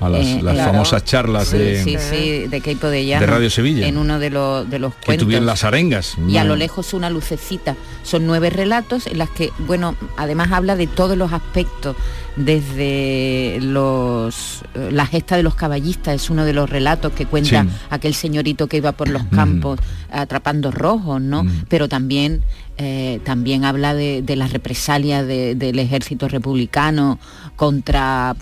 [0.00, 0.72] A las, Eh, las claro.
[0.72, 3.20] famosas charlas Sí, de, sí, sí, de Keipo de Llano.
[3.20, 3.86] de Radio Sevilla.
[3.86, 5.26] En uno de los, de los que cuentos.
[5.26, 6.16] tuvieron las arengas.
[6.26, 6.58] Y a lo Mm.
[6.58, 7.76] lejos una lucecita.
[8.02, 11.96] Son nueve relatos en las que, bueno, además habla de todos los aspectos,
[12.36, 17.66] desde los eh, la gesta de los caballistas, es uno de los relatos que cuenta
[17.90, 19.78] aquel señorito que iba por los campos
[20.10, 21.44] atrapando rojos, ¿no?
[21.68, 22.42] Pero también
[22.82, 27.18] eh, también habla de, de las represalias de- del ejército republicano
[27.60, 28.34] contra,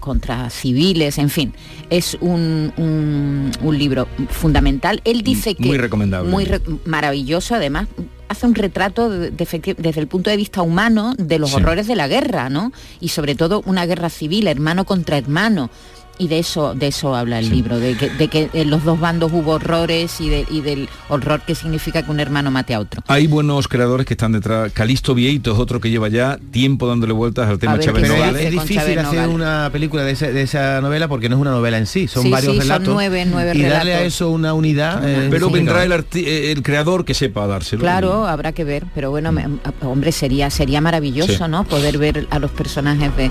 [0.00, 1.54] contra civiles, en fin,
[1.88, 5.00] es un, un- un libro fundamental.
[5.04, 5.64] Él dice que...
[5.66, 6.30] Muy recomendable.
[6.30, 7.88] Muy re- maravilloso, además,
[8.28, 11.56] hace un retrato de- de efecti- desde el punto de vista humano de los Sí.
[11.56, 12.70] horrores de la guerra, ¿no?
[13.00, 15.70] Y sobre todo una guerra civil, hermano contra hermano.
[16.18, 18.98] Y de eso, de eso habla el libro, de que, de que en los dos
[18.98, 22.80] bandos hubo horrores y, de- y del horror que significa que un hermano mate a
[22.80, 23.02] otro.
[23.06, 24.72] Hay buenos creadores que están detrás.
[24.72, 28.18] Calisto Vieito es otro que lleva ya tiempo dándole vueltas al tema Chávez se es,
[28.18, 28.42] Nogales.
[28.46, 31.50] es con difícil hacer una película de esa, de esa novela porque no es una
[31.50, 32.94] novela en sí, son Sí, varios sí, son relatos.
[32.94, 34.06] nueve- nueve y darle a relatos.
[34.14, 35.06] eso una unidad.
[35.08, 37.80] eh, Pero vendrá el, eh, el creador que sepa dárselo.
[37.82, 39.46] Claro, habrá que ver, pero bueno, me-
[39.82, 41.50] hombre, sería sería maravilloso, Sí.
[41.50, 41.64] ¿no?
[41.64, 43.30] Poder ver a los personajes de,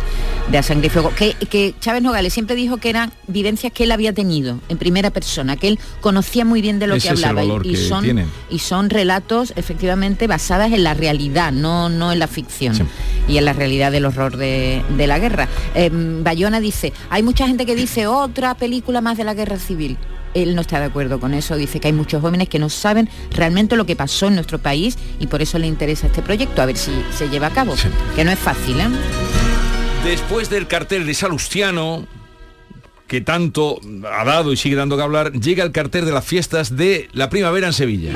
[0.51, 1.11] de A Sangre y Fuego.
[1.15, 5.09] Que, que Chávez Nogales siempre dijo que eran vivencias que él había tenido en primera
[5.11, 8.03] persona, que él conocía muy bien de lo Ese que es el hablaba y- son
[8.03, 8.27] tienen.
[8.49, 12.83] y son relatos efectivamente basadas en la realidad, no no en la ficción Sí.
[13.27, 15.47] y en la realidad del horror de, de la guerra.
[15.73, 19.97] Eh, Bayona dice, hay mucha gente que dice otra película más de la guerra civil.
[20.33, 23.09] Él no está de acuerdo con eso, dice que hay muchos jóvenes que no saben
[23.31, 26.65] realmente lo que pasó en nuestro país y por eso le interesa este proyecto, a
[26.65, 27.87] ver si se lleva a cabo, Sí.
[28.17, 28.87] que no es fácil, ¿eh?
[30.03, 32.05] Después del cartel de Salustiano,
[33.07, 33.79] que tanto
[34.11, 37.29] ha dado y sigue dando que hablar, llega el cartel de las fiestas de la
[37.29, 38.13] primavera en Sevilla.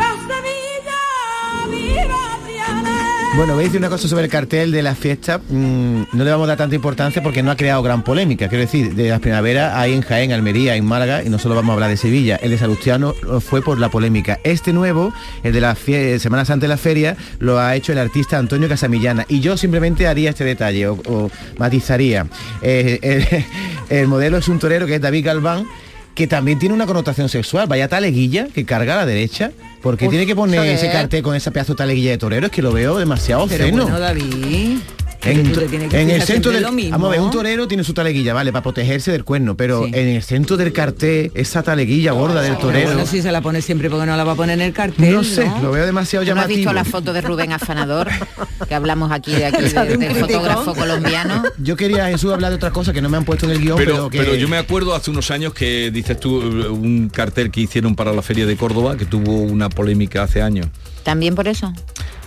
[3.40, 5.40] Bueno, decir una cosa sobre el cartel de las fiestas.
[5.48, 8.50] mm, no le vamos a dar tanta importancia porque no ha creado gran polémica.
[8.50, 11.70] Quiero decir, de las primaveras hay en Jaén, Almería, en Málaga y no solo vamos
[11.70, 12.36] a hablar de Sevilla.
[12.36, 14.42] El de Salustiano fue por la polémica.
[14.44, 18.00] Este nuevo, el de la fie- Semana Santa de la Feria, lo ha hecho el
[18.00, 19.26] artista Antonio Casamillana.
[19.30, 22.28] Y yo simplemente haría este detalle o, matizaría.
[22.62, 23.46] Eh, el,
[24.02, 25.66] el modelo es un torero que es David Galván
[26.14, 27.68] que también tiene una connotación sexual.
[27.70, 29.52] Vaya taleguilla que carga a la derecha.
[29.82, 32.48] Porque tiene que poner ese cartel con esa pedazo de taleguilla de torero?
[32.48, 34.80] Es que lo veo demasiado Pero bueno, David.
[35.22, 36.92] En, tú te tienes que en el centro del lo mismo.
[36.92, 39.94] vamos a ver, un torero tiene su taleguilla, vale, para protegerse del cuerno, pero en
[40.08, 42.88] el centro del cartel, esa taleguilla gorda del torero.
[42.88, 45.14] Bueno, si se la pone siempre, porque no la va a poner en el cartel?
[45.14, 46.58] No sé, lo veo demasiado ¿No has llamativo.
[46.58, 48.08] visto la foto de Rubén Afanador?
[48.70, 51.44] que hablamos aquí de aquí de- del fotógrafo colombiano.
[51.58, 53.78] Yo quería, Jesús, hablar de otra cosa que no me han puesto en el guion,
[53.78, 54.18] pero, Pero, que...
[54.20, 58.14] pero yo me acuerdo hace unos años que dices tú un cartel que hicieron para
[58.14, 60.68] la feria de Córdoba que tuvo una polémica hace años.
[61.04, 61.74] También por eso.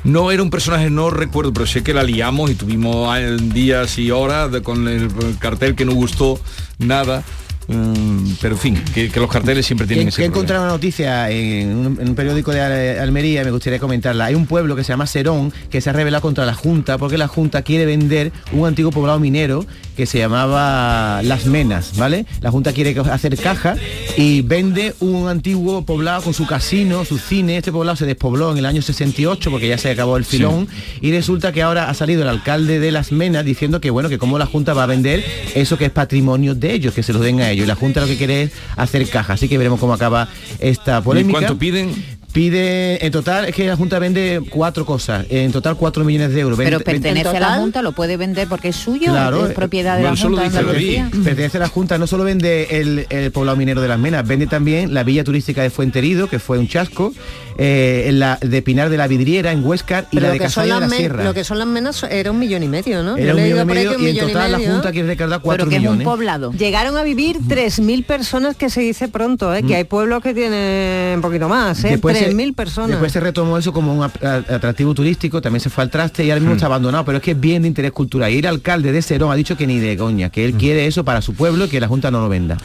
[0.04, 3.08] No era un personaje, no recuerdo, pero sé que la liamos y tuvimos
[3.54, 6.40] días y horas de- con el, el cartel que no gustó
[6.78, 7.22] nada.
[7.68, 10.72] Mm, pero en fin, que, que los carteles siempre tienen que, ese que encontrado una
[10.72, 14.24] noticia en un, en un periódico de Al- Almería y me gustaría comentarla.
[14.24, 17.16] Hay un pueblo que se llama Serón que se ha rebelado contra la Junta porque
[17.16, 19.64] la Junta quiere vender un antiguo poblado minero
[19.96, 22.26] que se llamaba Las Menas, ¿vale?
[22.40, 23.76] La Junta quiere hacer caja
[24.16, 27.58] y vende un antiguo poblado con su casino, su cine.
[27.58, 30.68] Este poblado se despobló en el año 68 porque ya se acabó el filón
[31.00, 34.18] y resulta que ahora ha salido el alcalde de Las Menas diciendo que bueno, que
[34.18, 35.24] como la Junta va a vender
[35.54, 37.64] eso que es patrimonio de ellos, que se lo den a ellos.
[37.64, 39.34] Y la Junta lo que quiere es hacer caja.
[39.34, 40.28] Así que veremos cómo acaba
[40.58, 41.38] esta polémica.
[41.38, 41.94] cuánto piden?
[42.32, 46.40] Pide, en total, es que la Junta vende cuatro cosas, en total cuatro millones de
[46.40, 46.56] euros.
[46.56, 49.52] Pero Vende- vende- pertenece a la Junta, lo puede vender porque es suyo, Claro, es
[49.54, 51.10] propiedad de bueno, la Junta dice Andalucía.
[51.24, 54.46] Pertenece a la Junta, no solo vende el, el poblado minero de las Menas, vende
[54.46, 57.12] también la villa turística de Fuenterido, que fue un chasco,
[57.58, 60.74] eh, en la de Pinar de la Vidriera, en Huescar, y Pero la de Casalla
[60.76, 61.24] de la Sierra.
[61.24, 63.18] lo que son las menas era un millón y medio, ¿no?
[63.18, 64.72] Era Yo un millón y medio y en total la medio.
[64.72, 66.04] Junta quiere recaudar cuatro que es un millones.
[66.06, 66.50] poblado.
[66.52, 69.62] Llegaron a vivir 3.000 personas, que se dice pronto, ¿eh?
[69.62, 71.90] que hay pueblos que tienen un poquito más, ¿eh?
[71.90, 72.90] Después 3.000 personas.
[72.90, 76.40] Después se retomó eso como un atractivo turístico, también se fue al traste y ahora
[76.40, 76.44] Hmm.
[76.44, 78.30] mismo está abandonado, pero es que es bien de interés cultural.
[78.32, 80.46] Y el alcalde de Serón ha dicho que ni de coña, que Hmm.
[80.46, 82.56] él quiere eso para su pueblo y que la Junta no lo venda.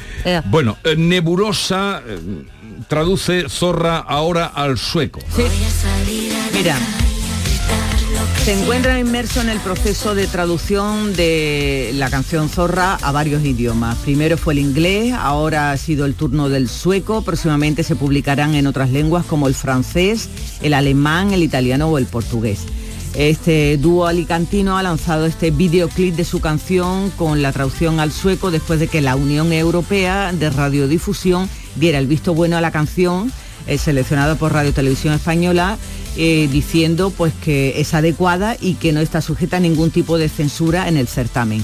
[0.45, 2.19] Bueno, eh, nebulosa eh,
[2.87, 5.19] traduce zorra ahora al sueco.
[6.53, 6.77] Mira,
[8.47, 13.97] se encuentra inmerso en el proceso de traducción de la canción Zorra a varios idiomas.
[13.97, 18.65] Primero fue el inglés, ahora ha sido el turno del sueco, próximamente se publicarán en
[18.65, 20.29] otras lenguas como el francés,
[20.61, 22.59] el alemán, el italiano o el portugués.
[23.15, 28.49] Este dúo alicantino ha lanzado este videoclip de su canción con la traducción al sueco
[28.49, 33.29] después de que la Unión Europea de Radiodifusión diera el visto bueno a la canción
[33.67, 35.77] eh, seleccionada por Radio Televisión Española
[36.17, 40.27] eh, diciendo pues que es adecuada y que no está sujeta a ningún tipo de
[40.29, 41.63] censura en el certamen.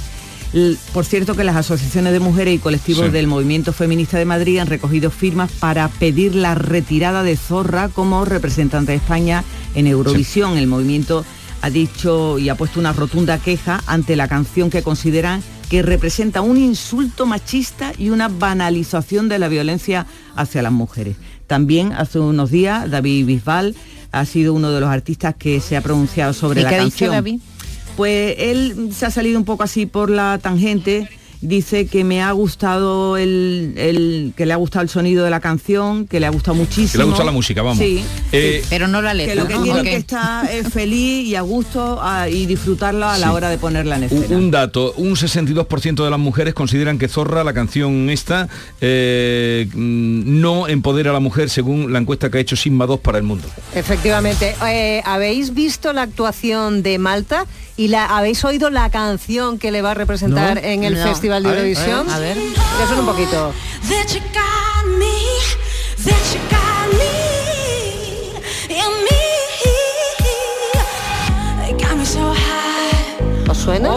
[0.94, 3.12] Por cierto que las asociaciones de mujeres y colectivos Sí.
[3.12, 8.24] del Movimiento Feminista de Madrid han recogido firmas para pedir la retirada de Zorra como
[8.24, 9.44] representante de España
[9.74, 10.58] en Eurovisión.
[10.58, 11.26] El movimiento
[11.64, 16.42] ha dicho y ha puesto una rotunda queja ante la canción que consideran que representa
[16.42, 20.06] un insulto machista y una banalización de la violencia
[20.36, 21.16] hacia las mujeres.
[21.48, 23.76] También hace unos días David Bisbal
[24.12, 26.80] ha sido uno de los artistas que se ha pronunciado sobre ¿Y la qué ha
[26.80, 27.12] dicho canción.
[27.12, 27.40] David?
[27.98, 31.10] Pues él se ha salido un poco así por la tangente.
[31.46, 35.42] Dice que me ha gustado el, el- que le ha gustado el sonido de la
[35.42, 36.92] canción, que le ha gustado muchísimo.
[36.94, 37.80] Que le ha gustado la música, vamos.
[37.80, 38.02] Sí.
[38.32, 39.36] Eh, Pero no la Que letra.
[39.36, 39.64] lo que ¿no?
[39.64, 43.34] tiene que estar es feliz y a gusto y disfrutarla a la Sí.
[43.34, 44.38] hora de ponerla en Un, escena.
[44.38, 48.48] un dato, un 62% de las mujeres consideran que Zorra, la canción esta,
[48.80, 53.00] eh, mm, no empodera a la mujer según la encuesta que ha hecho Sigma 2
[53.02, 53.48] para el mundo.
[53.76, 54.56] Efectivamente.
[54.66, 57.46] Eh, ¿Habéis visto la actuación de Malta
[57.78, 60.68] y la habéis oído la canción que le va a representar No.
[60.68, 61.04] en el No.
[61.04, 62.10] Festival de A ver, Eurovisión?
[62.10, 62.38] a ver.
[62.38, 63.54] Que suena un poquito.
[73.50, 73.90] ¿Os suena?
[73.90, 73.94] A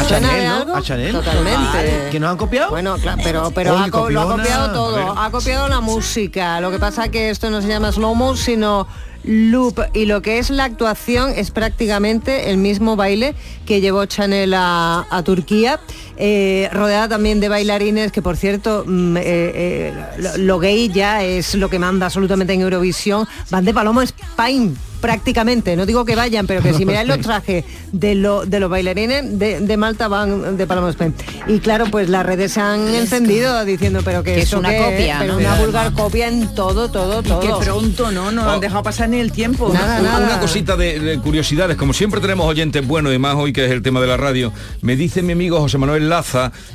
[0.00, 0.74] ¿Os suena de Chanel.
[0.74, 1.12] A Chanel.
[1.12, 2.08] Totalmente.
[2.10, 2.70] ¿Que nos han copiado?
[2.70, 4.96] Bueno, claro, pero, pero ha co- lo ha copiado A todo.
[4.96, 5.06] ver.
[5.16, 6.60] Ha copiado la música.
[6.60, 8.86] Lo que pasa que esto no se llama slow-mo, sino
[9.26, 9.80] loop.
[9.92, 13.34] Y lo que es la actuación es prácticamente el mismo baile
[13.66, 15.80] que llevó Chanel a, a Turquía.
[16.16, 21.22] Eh, rodeada también de bailarines que por cierto mm, eh, eh, lo, lo gay ya
[21.24, 23.26] es lo que manda absolutamente en Eurovisión.
[23.50, 25.76] Van de Paloma Spain prácticamente.
[25.76, 29.38] No digo que vayan pero que si miráis los trajes de, lo- de los bailarines
[29.38, 31.14] de, de Malta van de Paloma Spain
[31.46, 35.16] y claro pues las redes se han encendido diciendo pero que, Que es una copia,
[35.20, 35.38] pero ¿no?
[35.38, 38.32] una Pero vulgar copia en todo todo todo Que pronto, ¿no?
[38.32, 39.70] No han dejado pasar ni el tiempo.
[39.72, 40.26] Nada, Una- nada.
[40.26, 43.70] Una cosita de, de curiosidades, como siempre tenemos oyentes buenos y más hoy que es
[43.70, 46.05] el tema de la radio, me dice mi amigo José Manuel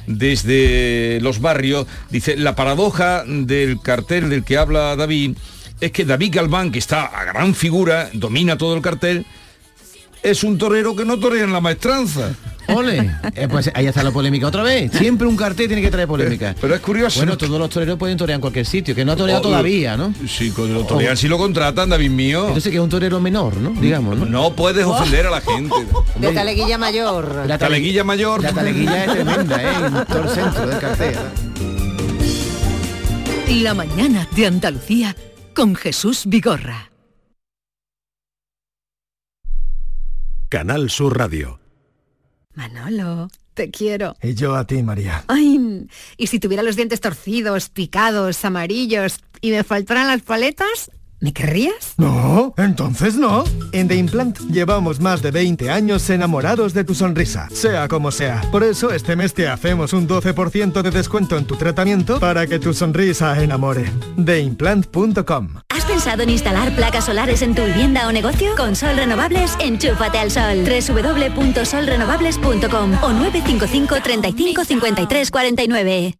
[0.08, 5.38] Desde los barrios, dice, la paradoja del cartel del que habla David
[5.80, 9.26] es que David Galván, que está a gran figura, domina todo el cartel,
[10.24, 12.32] es un torero que no torea en la maestranza.
[12.68, 14.92] Ole, eh, pues ahí está la polémica otra vez.
[14.94, 16.56] Siempre un cartel tiene que traer polémica.
[16.62, 17.20] Pero es curioso.
[17.20, 19.98] Bueno, todos los toreros pueden torear en cualquier sitio, que no ha toreado O- todavía,
[19.98, 20.14] ¿no?
[20.28, 22.48] Sí, cuando lo torean, si lo contratan, David mío.
[22.48, 23.72] Entonces que es un torero menor, ¿no?
[23.82, 24.26] Digamos, ¿no?
[24.26, 25.76] No puedes ofender a la gente.
[26.20, 27.44] De taleguilla mayor.
[27.46, 28.42] La taleguilla mayor.
[28.44, 29.76] La taleguilla es tremenda, ¿eh?
[29.88, 31.16] En todo el centro del cartel.
[33.64, 35.16] La mañana de Andalucía
[35.54, 36.91] con Jesús Vigorra.
[40.52, 41.62] Canal Sur Radio.
[42.56, 44.18] Manolo, te quiero.
[44.22, 45.24] Y yo a ti, María.
[45.30, 45.88] Ay,
[46.18, 50.92] y si tuviera los dientes torcidos, picados, amarillos y me faltaran las paletas,
[51.22, 51.94] ¿me querrías?
[51.98, 53.44] No, entonces no.
[53.72, 58.42] En The Implant llevamos más de 20 años enamorados de tu sonrisa, sea como sea.
[58.52, 62.60] Por eso este mes te hacemos un 12% de descuento en tu tratamiento para que
[62.60, 63.90] tu sonrisa enamore.
[64.24, 68.52] TheImplant.com ¿Has pensado en instalar placas solares en tu vivienda o negocio?
[68.58, 70.66] Con Sol Renovables, enchúfate al sol.
[70.66, 76.16] www.solrenovables.com o 955 35 53 49.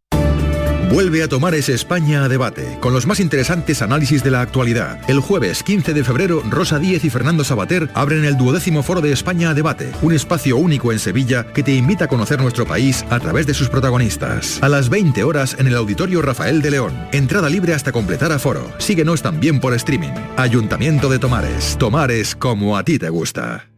[0.92, 5.00] Vuelve a tomar ese España a debate, con los más interesantes análisis de la actualidad.
[5.10, 9.14] El jueves 15 de febrero, Rosa Díez y Fernando Sabater abren el duodécimo foro de
[9.14, 13.06] España a debate, un espacio único en Sevilla que te invita a conocer nuestro país
[13.10, 14.62] a través de sus protagonistas.
[14.62, 17.08] A las 20 horas en el Auditorio Rafael de León.
[17.14, 18.70] Entrada libre hasta completar aforo.
[18.78, 20.12] Síguenos también por streaming.
[20.36, 21.78] Ayuntamiento de Tomares.
[21.80, 23.70] Tomares como a ti te gusta.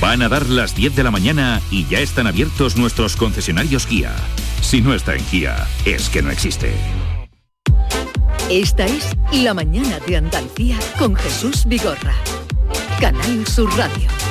[0.00, 4.14] Van a dar las 10 de la mañana y ya están abiertos nuestros concesionarios Kia.
[4.66, 6.72] Si no está en Kia, es que no existe.
[8.50, 12.14] Esta es La mañana de Andalucía con Jesús Vigorra.
[13.00, 14.25] Canal Sur Radio.